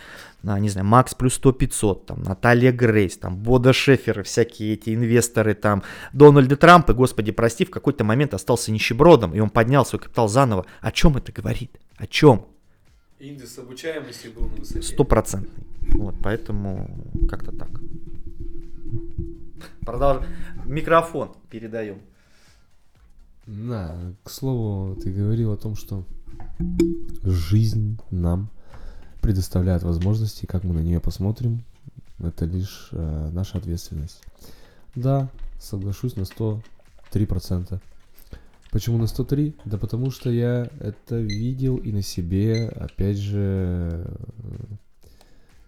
[0.43, 4.95] а, не знаю, Макс плюс 100 500, там, Наталья Грейс, там, Бода Шефер, всякие эти
[4.95, 5.83] инвесторы, там,
[6.13, 10.27] Дональд Трамп, и, господи, прости, в какой-то момент остался нищебродом, и он поднял свой капитал
[10.27, 10.65] заново.
[10.81, 11.71] О чем это говорит?
[11.97, 12.47] О чем?
[13.19, 14.81] Индекс обучаемости был на высоте.
[14.81, 15.63] Стопроцентный.
[15.93, 16.89] Вот, поэтому
[17.29, 17.69] как-то так.
[19.81, 20.25] Продолж...
[20.65, 21.99] Микрофон передаем.
[23.47, 26.03] Да, к слову, ты говорил о том, что
[27.21, 28.49] жизнь нам
[29.21, 31.63] предоставляет возможности, как мы на нее посмотрим,
[32.17, 34.23] это лишь э, наша ответственность.
[34.95, 35.29] Да,
[35.59, 37.79] соглашусь на 103%.
[38.71, 39.55] Почему на 103?
[39.65, 44.11] Да потому что я это видел и на себе, опять же,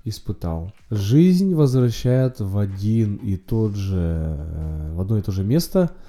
[0.04, 0.74] испытал.
[0.90, 5.92] Жизнь возвращает в один и тот же, э, в одно и то же место–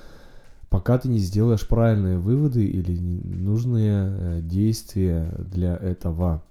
[0.70, 6.42] пока ты не сделаешь правильные выводы или нужные э, действия для этого.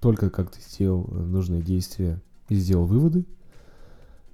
[0.00, 3.26] Только как ты сделал э, нужные действия и сделал выводы,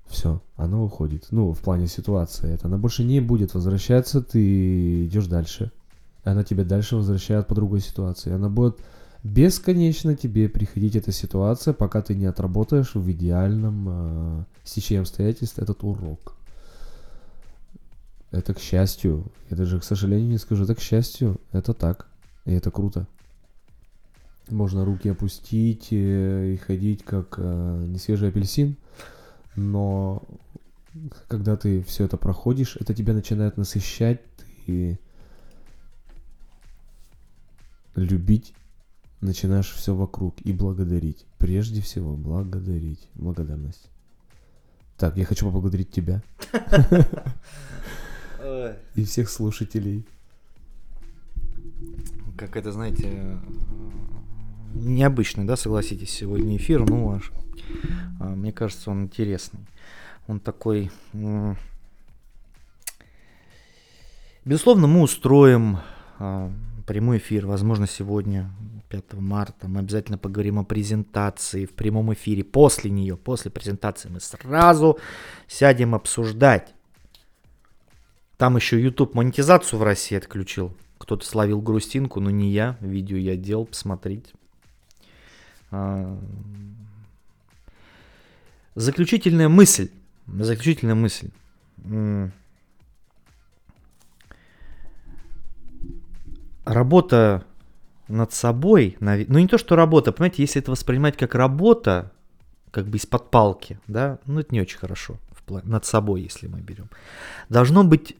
[0.06, 1.26] все, оно уходит.
[1.30, 2.52] Ну, в плане ситуации.
[2.52, 5.72] Это она больше не будет возвращаться, ты идешь дальше.
[6.22, 8.32] Она тебя дальше возвращает по другой ситуации.
[8.32, 8.78] Она будет
[9.24, 15.82] бесконечно тебе приходить эта ситуация, пока ты не отработаешь в идеальном э, стечении обстоятельств этот
[15.82, 16.35] урок.
[18.30, 19.24] Это к счастью.
[19.50, 21.40] Я даже, к сожалению, не скажу, это к счастью.
[21.52, 22.08] Это так.
[22.44, 23.06] И это круто.
[24.48, 28.76] Можно руки опустить э, и ходить как э, несвежий апельсин.
[29.56, 30.22] Но
[31.28, 34.20] когда ты все это проходишь, это тебя начинает насыщать.
[34.66, 34.98] Ты
[37.94, 38.52] любить
[39.20, 41.26] начинаешь все вокруг и благодарить.
[41.38, 43.08] Прежде всего благодарить.
[43.14, 43.88] Благодарность.
[44.96, 46.22] Так, я хочу поблагодарить тебя
[48.94, 50.06] и всех слушателей.
[52.36, 53.38] Как это, знаете,
[54.74, 57.32] необычный, да, согласитесь, сегодня эфир, ну, аж,
[58.20, 59.60] а, мне кажется, он интересный.
[60.26, 60.90] Он такой...
[64.44, 65.78] Безусловно, мы устроим
[66.18, 66.52] а,
[66.86, 68.50] прямой эфир, возможно, сегодня,
[68.88, 69.68] 5 марта.
[69.68, 72.44] Мы обязательно поговорим о презентации в прямом эфире.
[72.44, 74.98] После нее, после презентации мы сразу
[75.48, 76.75] сядем обсуждать.
[78.36, 80.76] Там еще YouTube монетизацию в России отключил.
[80.98, 82.76] Кто-то словил грустинку, но не я.
[82.80, 84.32] Видео я делал, посмотрите.
[85.70, 86.18] А,
[88.74, 89.90] заключительная мысль.
[90.26, 91.30] Заключительная мысль.
[96.64, 97.44] Работа
[98.08, 102.12] над собой, ну не то, что работа, понимаете, если это воспринимать как работа,
[102.70, 105.16] как бы из-под палки, да, ну это не очень хорошо,
[105.48, 106.88] над собой, если мы берем.
[107.48, 108.16] Должно быть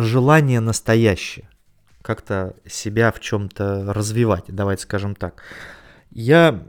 [0.00, 1.48] желание настоящее,
[2.02, 5.42] как-то себя в чем-то развивать, давайте скажем так.
[6.10, 6.64] Я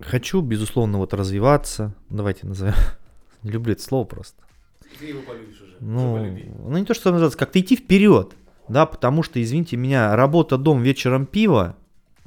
[0.00, 2.74] хочу, безусловно, вот развиваться, давайте назовем,
[3.42, 4.42] не люблю это слово просто.
[4.98, 5.76] Ты его полюбишь уже.
[5.80, 6.18] Ну,
[6.68, 8.34] ну не то, что называется, как-то идти вперед,
[8.68, 11.76] да, потому что, извините меня, работа дом вечером пиво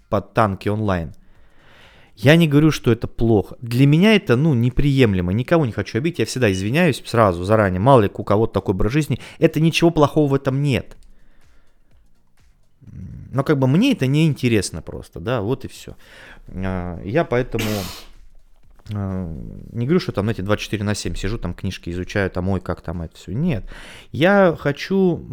[0.10, 1.14] под танки онлайн,
[2.22, 3.56] я не говорю, что это плохо.
[3.62, 5.32] Для меня это, ну, неприемлемо.
[5.32, 6.20] Никого не хочу обидеть.
[6.20, 7.80] Я всегда извиняюсь сразу, заранее.
[7.80, 9.22] Мало ли у кого-то такой образ жизни.
[9.38, 10.98] Это ничего плохого в этом нет.
[13.32, 15.96] Но как бы мне это не интересно просто, да, вот и все.
[16.50, 17.64] А, я поэтому
[18.94, 19.34] а,
[19.72, 22.82] не говорю, что там, знаете, 24 на 7 сижу, там книжки изучаю, там, ой, как
[22.82, 23.32] там это все.
[23.32, 23.64] Нет.
[24.12, 25.24] Я хочу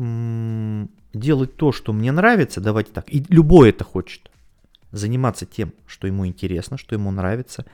[1.13, 4.31] делать то, что мне нравится, давайте так, и любой это хочет.
[4.93, 7.67] Заниматься тем, что ему интересно, что ему нравится.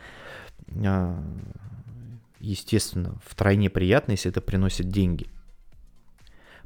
[0.84, 1.22] А,
[2.40, 5.26] естественно, втройне приятно, если это приносит деньги.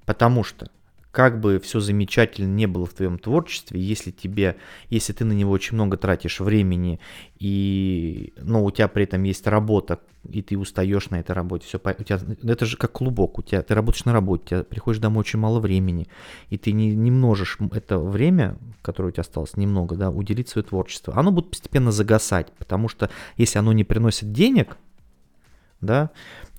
[0.05, 0.71] Потому что
[1.17, 4.57] как бы все замечательно не было в твоем творчестве, если тебе,
[4.91, 7.01] если ты на него очень много тратишь времени,
[7.39, 11.79] и, но у тебя при этом есть работа, и ты устаешь на этой работе, все,
[11.79, 15.01] у тебя, это же как клубок, у тебя, ты работаешь на работе, у тебя приходишь
[15.01, 16.07] домой очень мало времени,
[16.51, 20.67] и ты не, не можешь это время, которое у тебя осталось, немного, да, уделить свое
[20.67, 21.15] творчество.
[21.17, 23.09] Оно будет постепенно загасать, потому что
[23.39, 24.77] если оно не приносит денег,
[25.81, 26.11] да,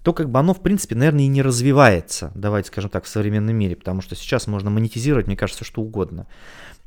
[0.07, 3.53] то как бы оно, в принципе, наверное, и не развивается, давайте скажем так, в современном
[3.57, 6.27] мире, потому что сейчас можно монетизировать, мне кажется, что угодно.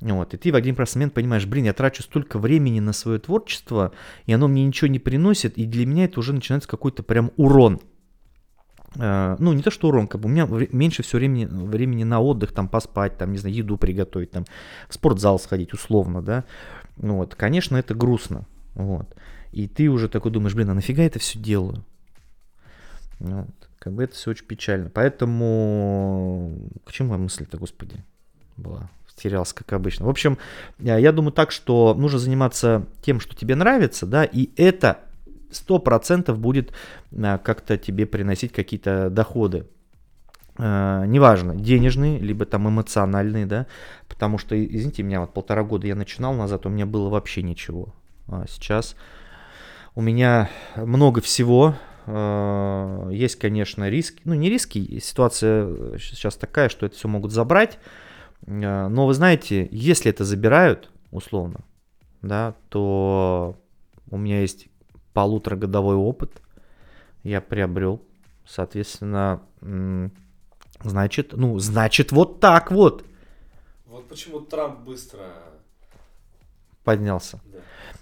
[0.01, 3.19] Вот, и ты в один прекрасный момент понимаешь, блин, я трачу столько времени на свое
[3.19, 3.93] творчество,
[4.25, 7.83] и оно мне ничего не приносит, и для меня это уже начинается какой-то прям урон.
[8.95, 12.21] Uh, ну, не то, что урон, как бы у меня меньше всего времени, времени на
[12.21, 14.47] отдых, там, поспать, там, не знаю, еду приготовить, там,
[14.89, 16.45] в спортзал сходить, условно, да.
[16.97, 19.15] Вот, конечно, это грустно, вот.
[19.53, 21.85] И ты уже такой думаешь, блин, а нафига я это все делаю?
[23.21, 23.47] Вот.
[23.79, 24.91] Как бы это все очень печально.
[24.91, 28.03] Поэтому к чему мысль-то, господи,
[28.57, 28.91] была?
[29.17, 30.07] Терялся, как обычно.
[30.07, 30.39] В общем,
[30.79, 35.01] я думаю так, что нужно заниматься тем, что тебе нравится, да, и это
[35.51, 36.73] сто процентов будет
[37.15, 39.67] а, как-то тебе приносить какие-то доходы.
[40.57, 43.67] Uh, неважно, денежные, либо там эмоциональные, да,
[44.09, 47.95] потому что, извините меня, вот полтора года я начинал назад, у меня было вообще ничего,
[48.27, 48.95] а сейчас
[49.95, 51.90] у меня много всего, Э,
[53.11, 54.23] есть, конечно, риски.
[54.25, 57.79] Ну, не риски, ситуация сейчас такая, что это все могут забрать.
[58.47, 61.61] Э, но вы знаете, если это забирают, условно,
[62.23, 63.57] да, то
[64.11, 64.69] у меня есть
[65.13, 66.43] полуторагодовой опыт,
[67.23, 68.03] я приобрел,
[68.47, 69.43] соответственно,
[70.83, 73.05] значит, ну, значит, вот так вот.
[73.87, 75.21] Вот почему Трамп быстро
[76.91, 77.41] поднялся.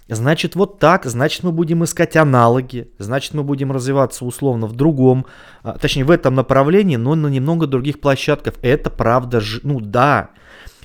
[0.07, 5.27] Значит, вот так, значит, мы будем искать аналоги, значит, мы будем развиваться условно в другом,
[5.61, 8.55] а, точнее, в этом направлении, но на немного других площадках.
[8.63, 10.31] Это правда, ну да.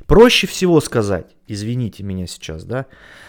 [0.07, 2.85] Проще всего сказать, извините меня сейчас, да,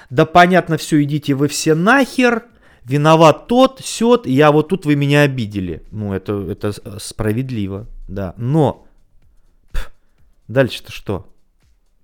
[0.10, 2.44] да понятно все, идите вы все нахер,
[2.84, 5.84] виноват тот, сет, я вот тут вы меня обидели.
[5.92, 8.34] Ну, это, это справедливо, да.
[8.36, 8.86] Но
[10.50, 11.26] дальше-то что?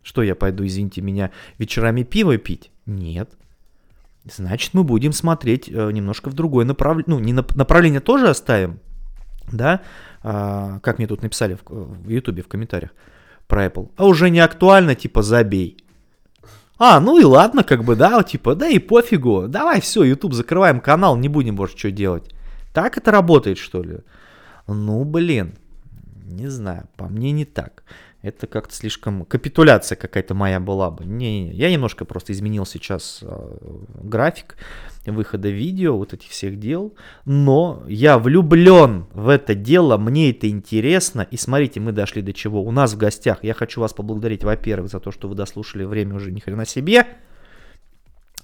[0.03, 2.71] Что я пойду, извините меня, вечерами пиво пить?
[2.85, 3.31] Нет.
[4.25, 7.05] Значит, мы будем смотреть э, немножко в другое направление.
[7.07, 8.79] Ну, не на, направление тоже оставим,
[9.51, 9.81] да,
[10.23, 12.91] а, как мне тут написали в, в YouTube в комментариях
[13.47, 13.89] про Apple.
[13.97, 15.77] А уже не актуально, типа, забей.
[16.77, 19.47] А, ну и ладно, как бы, да, типа, да и пофигу.
[19.47, 22.33] Давай, все, YouTube, закрываем канал, не будем больше что делать.
[22.73, 23.99] Так это работает, что ли?
[24.67, 25.55] Ну, блин,
[26.25, 27.83] не знаю, по мне не так.
[28.21, 29.25] Это как-то слишком...
[29.25, 31.05] Капитуляция какая-то моя была бы.
[31.05, 33.49] Не, не, я немножко просто изменил сейчас э,
[34.03, 34.57] график
[35.07, 36.93] выхода видео, вот этих всех дел.
[37.25, 41.21] Но я влюблен в это дело, мне это интересно.
[41.31, 42.63] И смотрите, мы дошли до чего.
[42.63, 46.15] У нас в гостях, я хочу вас поблагодарить, во-первых, за то, что вы дослушали время
[46.15, 47.07] уже ни хрена себе.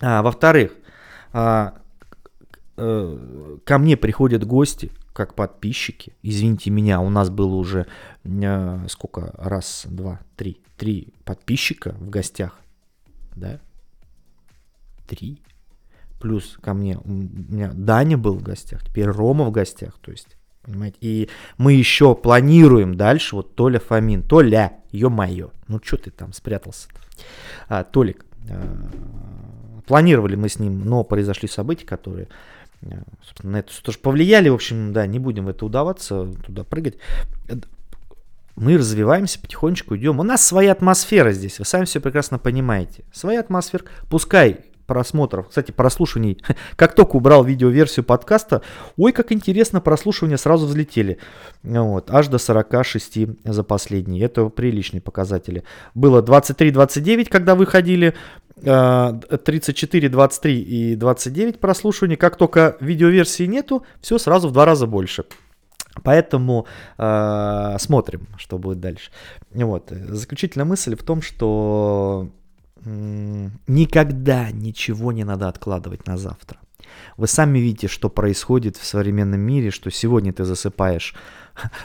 [0.02, 0.72] А, во-вторых,
[1.34, 1.76] а,
[2.78, 6.14] э, ко мне приходят гости, как подписчики.
[6.22, 7.88] Извините меня, у нас было уже
[8.24, 9.34] э, сколько?
[9.36, 10.62] Раз, два, три.
[10.78, 12.60] Три подписчика в гостях.
[13.36, 13.60] Да?
[15.08, 15.42] Три.
[16.22, 19.98] Плюс ко мне, у меня Даня был в гостях, теперь Рома в гостях.
[20.02, 25.98] То есть, понимаете, и мы еще планируем дальше, вот Толя Фомин, Толя, ё-моё, ну что
[25.98, 26.90] ты там спрятался?
[27.70, 32.28] А, Толик, а, планировали мы с ним, но произошли события, которые
[33.26, 34.50] собственно, на это тоже повлияли.
[34.50, 36.96] В общем, да, не будем в это удаваться, туда прыгать.
[38.56, 40.20] Мы развиваемся, потихонечку идем.
[40.20, 43.04] У нас своя атмосфера здесь, вы сами все прекрасно понимаете.
[43.12, 43.84] Своя атмосфера.
[44.10, 46.42] Пускай просмотров, кстати, прослушиваний,
[46.76, 48.62] как только убрал видеоверсию подкаста,
[48.96, 51.20] ой, как интересно, прослушивания ссразу взлетели,
[51.62, 55.64] вот, аж до 46 за последние, это приличные показатели.
[55.94, 58.16] Было 23-29, когда выходили,
[58.62, 62.16] 34, 23 и 29 прослушиваний.
[62.16, 65.26] Как только видеоверсии нету, все сразу в два раза больше.
[66.04, 69.12] Поэтому э, смотрим, что будет дальше.
[69.52, 69.90] Вот.
[69.90, 72.30] Заключительная мысль в том, что
[72.86, 76.60] э, никогда ничего не надо откладывать на завтра.
[77.18, 81.16] Вы сами видите, что происходит в современном мире, что сегодня ты засыпаешь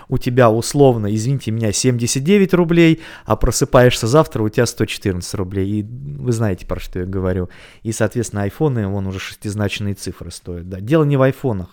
[0.08, 5.80] у тебя условно, извините меня, 79 рублей, а просыпаешься завтра, у тебя 114 рублей.
[5.80, 7.48] И вы знаете, про что я говорю.
[7.82, 10.68] И, соответственно, айфоны, вон уже шестизначные цифры стоят.
[10.68, 10.80] Да.
[10.80, 11.68] Дело не в айфонах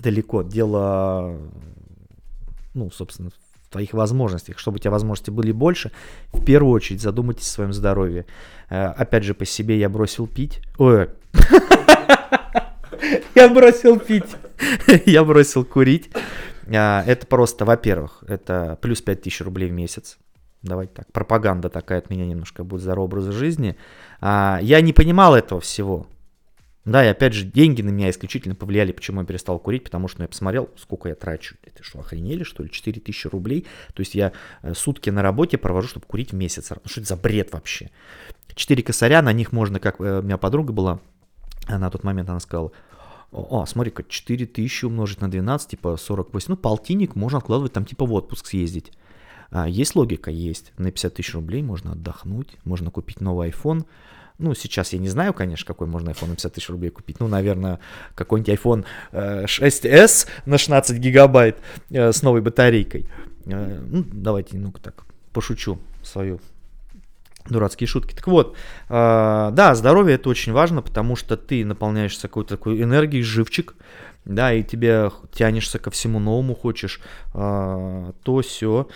[0.00, 1.36] далеко, дело,
[2.74, 4.58] ну, собственно, в твоих возможностях.
[4.58, 5.92] Чтобы у тебя возможности были больше,
[6.32, 8.26] в первую очередь задумайтесь о своем здоровье.
[8.70, 10.60] Э, опять же, по себе я бросил пить.
[10.78, 11.08] Ой,
[13.34, 14.36] я бросил пить.
[15.06, 16.10] Я бросил курить.
[16.72, 20.18] А, это просто, во-первых, это плюс 5000 рублей в месяц.
[20.62, 23.76] Давайте так, пропаганда такая от меня немножко будет за образа жизни.
[24.20, 26.06] А, я не понимал этого всего.
[26.86, 30.20] Да, и опять же, деньги на меня исключительно повлияли, почему я перестал курить, потому что
[30.20, 31.56] ну, я посмотрел, сколько я трачу.
[31.62, 32.70] Это что, охренели, что ли?
[32.70, 33.66] 4000 рублей.
[33.94, 36.70] То есть я э, сутки на работе провожу, чтобы курить в месяц.
[36.70, 37.90] Ну, что это за бред вообще?
[38.54, 41.00] 4 косаря, на них можно, как э, у меня подруга была,
[41.78, 42.72] на тот момент она сказала,
[43.32, 48.12] о, смотри-ка, 4000 умножить на 12, типа 48, ну, полтинник можно откладывать там типа в
[48.12, 48.92] отпуск съездить.
[49.50, 50.72] А, есть логика, есть.
[50.78, 53.84] На 50 тысяч рублей можно отдохнуть, можно купить новый iPhone.
[54.38, 57.20] Ну, сейчас я не знаю, конечно, какой можно iPhone на 50 тысяч рублей купить.
[57.20, 57.78] Ну, наверное,
[58.14, 61.58] какой-нибудь iPhone 6s э, на 16 гигабайт
[61.90, 63.06] э, с новой батарейкой.
[63.46, 66.40] Э, ну, давайте, ну-ка так, пошучу свою
[67.52, 68.14] дурацкие шутки.
[68.14, 68.56] Так вот,
[68.88, 73.74] э, да, здоровье это очень важно, потому что ты наполняешься какой-то такой энергией, живчик,
[74.24, 77.00] да, и тебе тянешься ко всему новому, хочешь
[77.34, 78.88] э, то все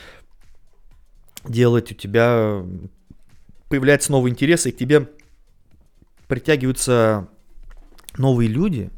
[1.45, 2.63] делать, у тебя
[3.69, 5.09] появляются новые интересы, и к тебе
[6.29, 7.29] притягиваются
[8.17, 8.91] новые люди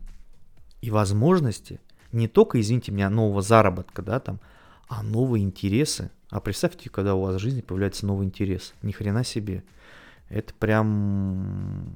[0.81, 1.81] и возможности
[2.13, 4.41] не только, извините меня, нового заработка, да, там,
[4.89, 8.75] а новые интересы, а представьте, когда у вас в жизни появляется новый интерес.
[8.83, 9.63] Ни хрена себе.
[10.29, 11.93] Это прям...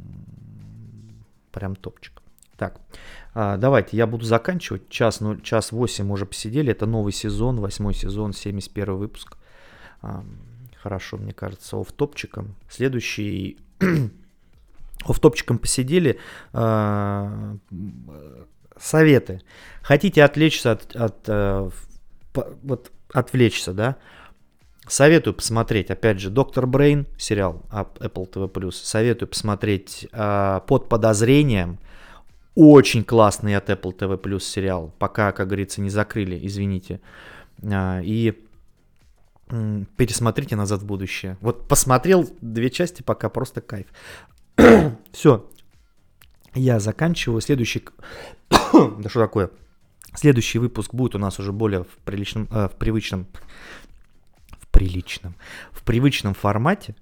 [1.52, 2.22] Прям топчик.
[2.56, 2.78] Так,
[3.34, 4.88] а, давайте, я буду заканчивать.
[4.88, 6.70] Час, ну, час 8 уже посидели.
[6.70, 9.36] Это новый сезон, восьмой сезон, 71 выпуск.
[10.02, 10.24] А,
[10.76, 12.54] хорошо, мне кажется, оф-топчиком.
[12.68, 13.58] Следующий...
[15.04, 16.20] оф-топчиком посидели.
[16.52, 17.56] А,
[18.78, 19.42] советы.
[19.82, 21.74] Хотите отвлечься от, от, от
[22.62, 23.96] вот отвлечься, да,
[24.90, 28.72] Советую посмотреть, опять же, Доктор Брейн, сериал Apple TV+.
[28.72, 31.78] Советую посмотреть э, «Под подозрением».
[32.56, 34.92] Очень классный от Apple TV+, сериал.
[34.98, 37.00] Пока, как говорится, не закрыли, извините.
[37.62, 38.44] Э, и
[39.50, 41.38] э, пересмотрите «Назад в будущее».
[41.40, 43.86] Вот посмотрел две части, пока просто кайф.
[45.12, 45.48] Все.
[46.52, 47.40] Я заканчиваю.
[47.40, 47.84] Следующий...
[48.48, 49.50] да что такое?
[50.16, 53.28] Следующий выпуск будет у нас уже более в, приличном, э, в привычном
[54.70, 55.34] приличном,
[55.72, 56.94] в привычном формате.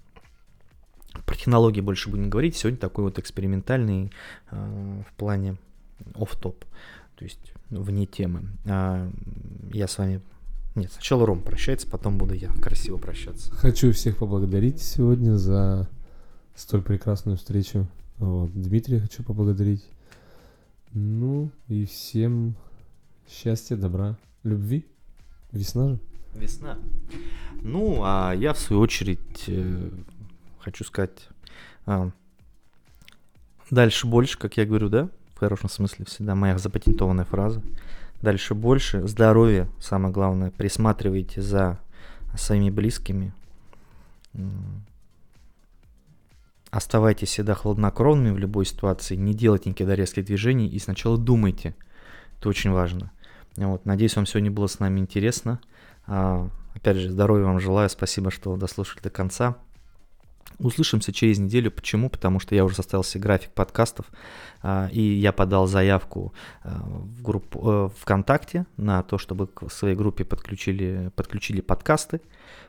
[1.26, 2.56] Про технологии больше будем говорить.
[2.56, 4.12] Сегодня такой вот экспериментальный
[4.50, 5.56] э, в плане
[6.14, 6.64] оф-топ,
[7.16, 8.48] то есть вне темы.
[8.66, 9.10] А,
[9.72, 10.20] я с вами...
[10.74, 13.50] Нет, сначала Ром прощается, потом буду я красиво прощаться.
[13.52, 15.88] Хочу всех поблагодарить сегодня за
[16.54, 17.88] столь прекрасную встречу.
[18.18, 18.52] Вот.
[18.52, 19.84] Дмитрия хочу поблагодарить.
[20.92, 22.54] Ну и всем
[23.28, 24.86] счастья, добра, любви.
[25.52, 25.98] Весна же.
[26.38, 26.78] Весна.
[27.62, 29.90] Ну, а я в свою очередь э,
[30.60, 31.28] хочу сказать
[31.86, 32.10] а,
[33.70, 37.62] дальше больше, как я говорю, да, в хорошем смысле всегда моя запатентованная фраза.
[38.22, 41.78] Дальше больше, здоровье, самое главное, присматривайте за
[42.36, 43.32] своими близкими,
[46.70, 50.68] оставайтесь всегда хладнокровными в любой ситуации, не делайте никогда резких движений.
[50.68, 51.74] И сначала думайте,
[52.38, 53.10] это очень важно.
[53.56, 55.60] Вот, надеюсь, вам сегодня было с нами интересно.
[56.08, 59.56] А, опять же, здоровья вам желаю, спасибо, что дослушали до конца.
[60.58, 61.70] Услышимся через неделю.
[61.70, 62.08] Почему?
[62.08, 64.06] Потому что я уже составил себе график подкастов,
[64.62, 66.32] а, и я подал заявку
[66.64, 72.20] а, в группу э, ВКонтакте на то, чтобы к своей группе подключили, подключили подкасты,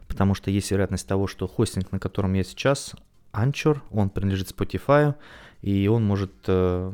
[0.08, 2.94] потому что есть вероятность того, что хостинг, на котором я сейчас,
[3.32, 5.16] Anchor, он принадлежит Spotify,
[5.62, 6.92] и он может э,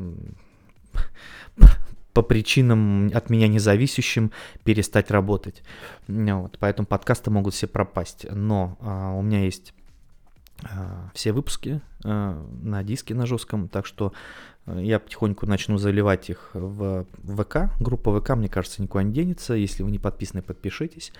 [2.16, 4.32] по причинам от меня независящим
[4.64, 5.64] перестать работать.
[6.08, 8.26] Вот, поэтому подкасты могут все пропасть.
[8.32, 9.74] Но а, у меня есть
[10.64, 14.14] а, все выпуски а, на диске на жестком, так что
[14.66, 17.70] а, я потихоньку начну заливать их в ВК.
[17.82, 19.54] Группа ВК, мне кажется, никуда не денется.
[19.54, 21.12] Если вы не подписаны, подпишитесь.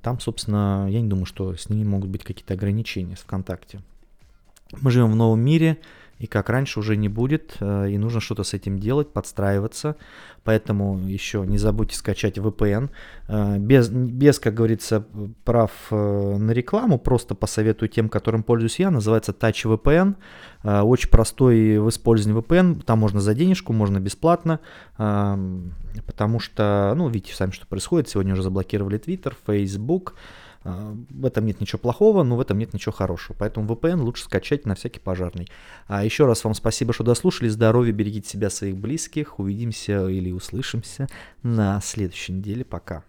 [0.00, 3.80] Там, собственно, я не думаю, что с ними могут быть какие-то ограничения с ВКонтакте.
[4.80, 5.76] Мы живем в новом мире,
[6.18, 9.96] и как раньше уже не будет, э, и нужно что-то с этим делать, подстраиваться.
[10.44, 12.90] Поэтому еще не забудьте скачать VPN.
[13.28, 15.04] Э, без, без как говорится,
[15.44, 20.16] прав э, на рекламу, просто посоветую тем, которым пользуюсь я, называется Touch VPN.
[20.62, 24.58] Очень простой в использовании VPN, там можно за денежку, можно бесплатно,
[24.96, 28.08] потому что, ну, видите сами, что происходит.
[28.08, 30.14] Сегодня уже заблокировали Twitter, Facebook,
[30.66, 33.36] в этом нет ничего плохого, но в этом нет ничего хорошего.
[33.38, 35.48] Поэтому VPN лучше скачать на всякий пожарный.
[35.86, 37.48] А еще раз вам спасибо, что дослушали.
[37.48, 39.38] Здоровья, берегите себя, своих близких.
[39.38, 41.08] Увидимся или услышимся
[41.42, 42.64] на следующей неделе.
[42.64, 43.04] Пока.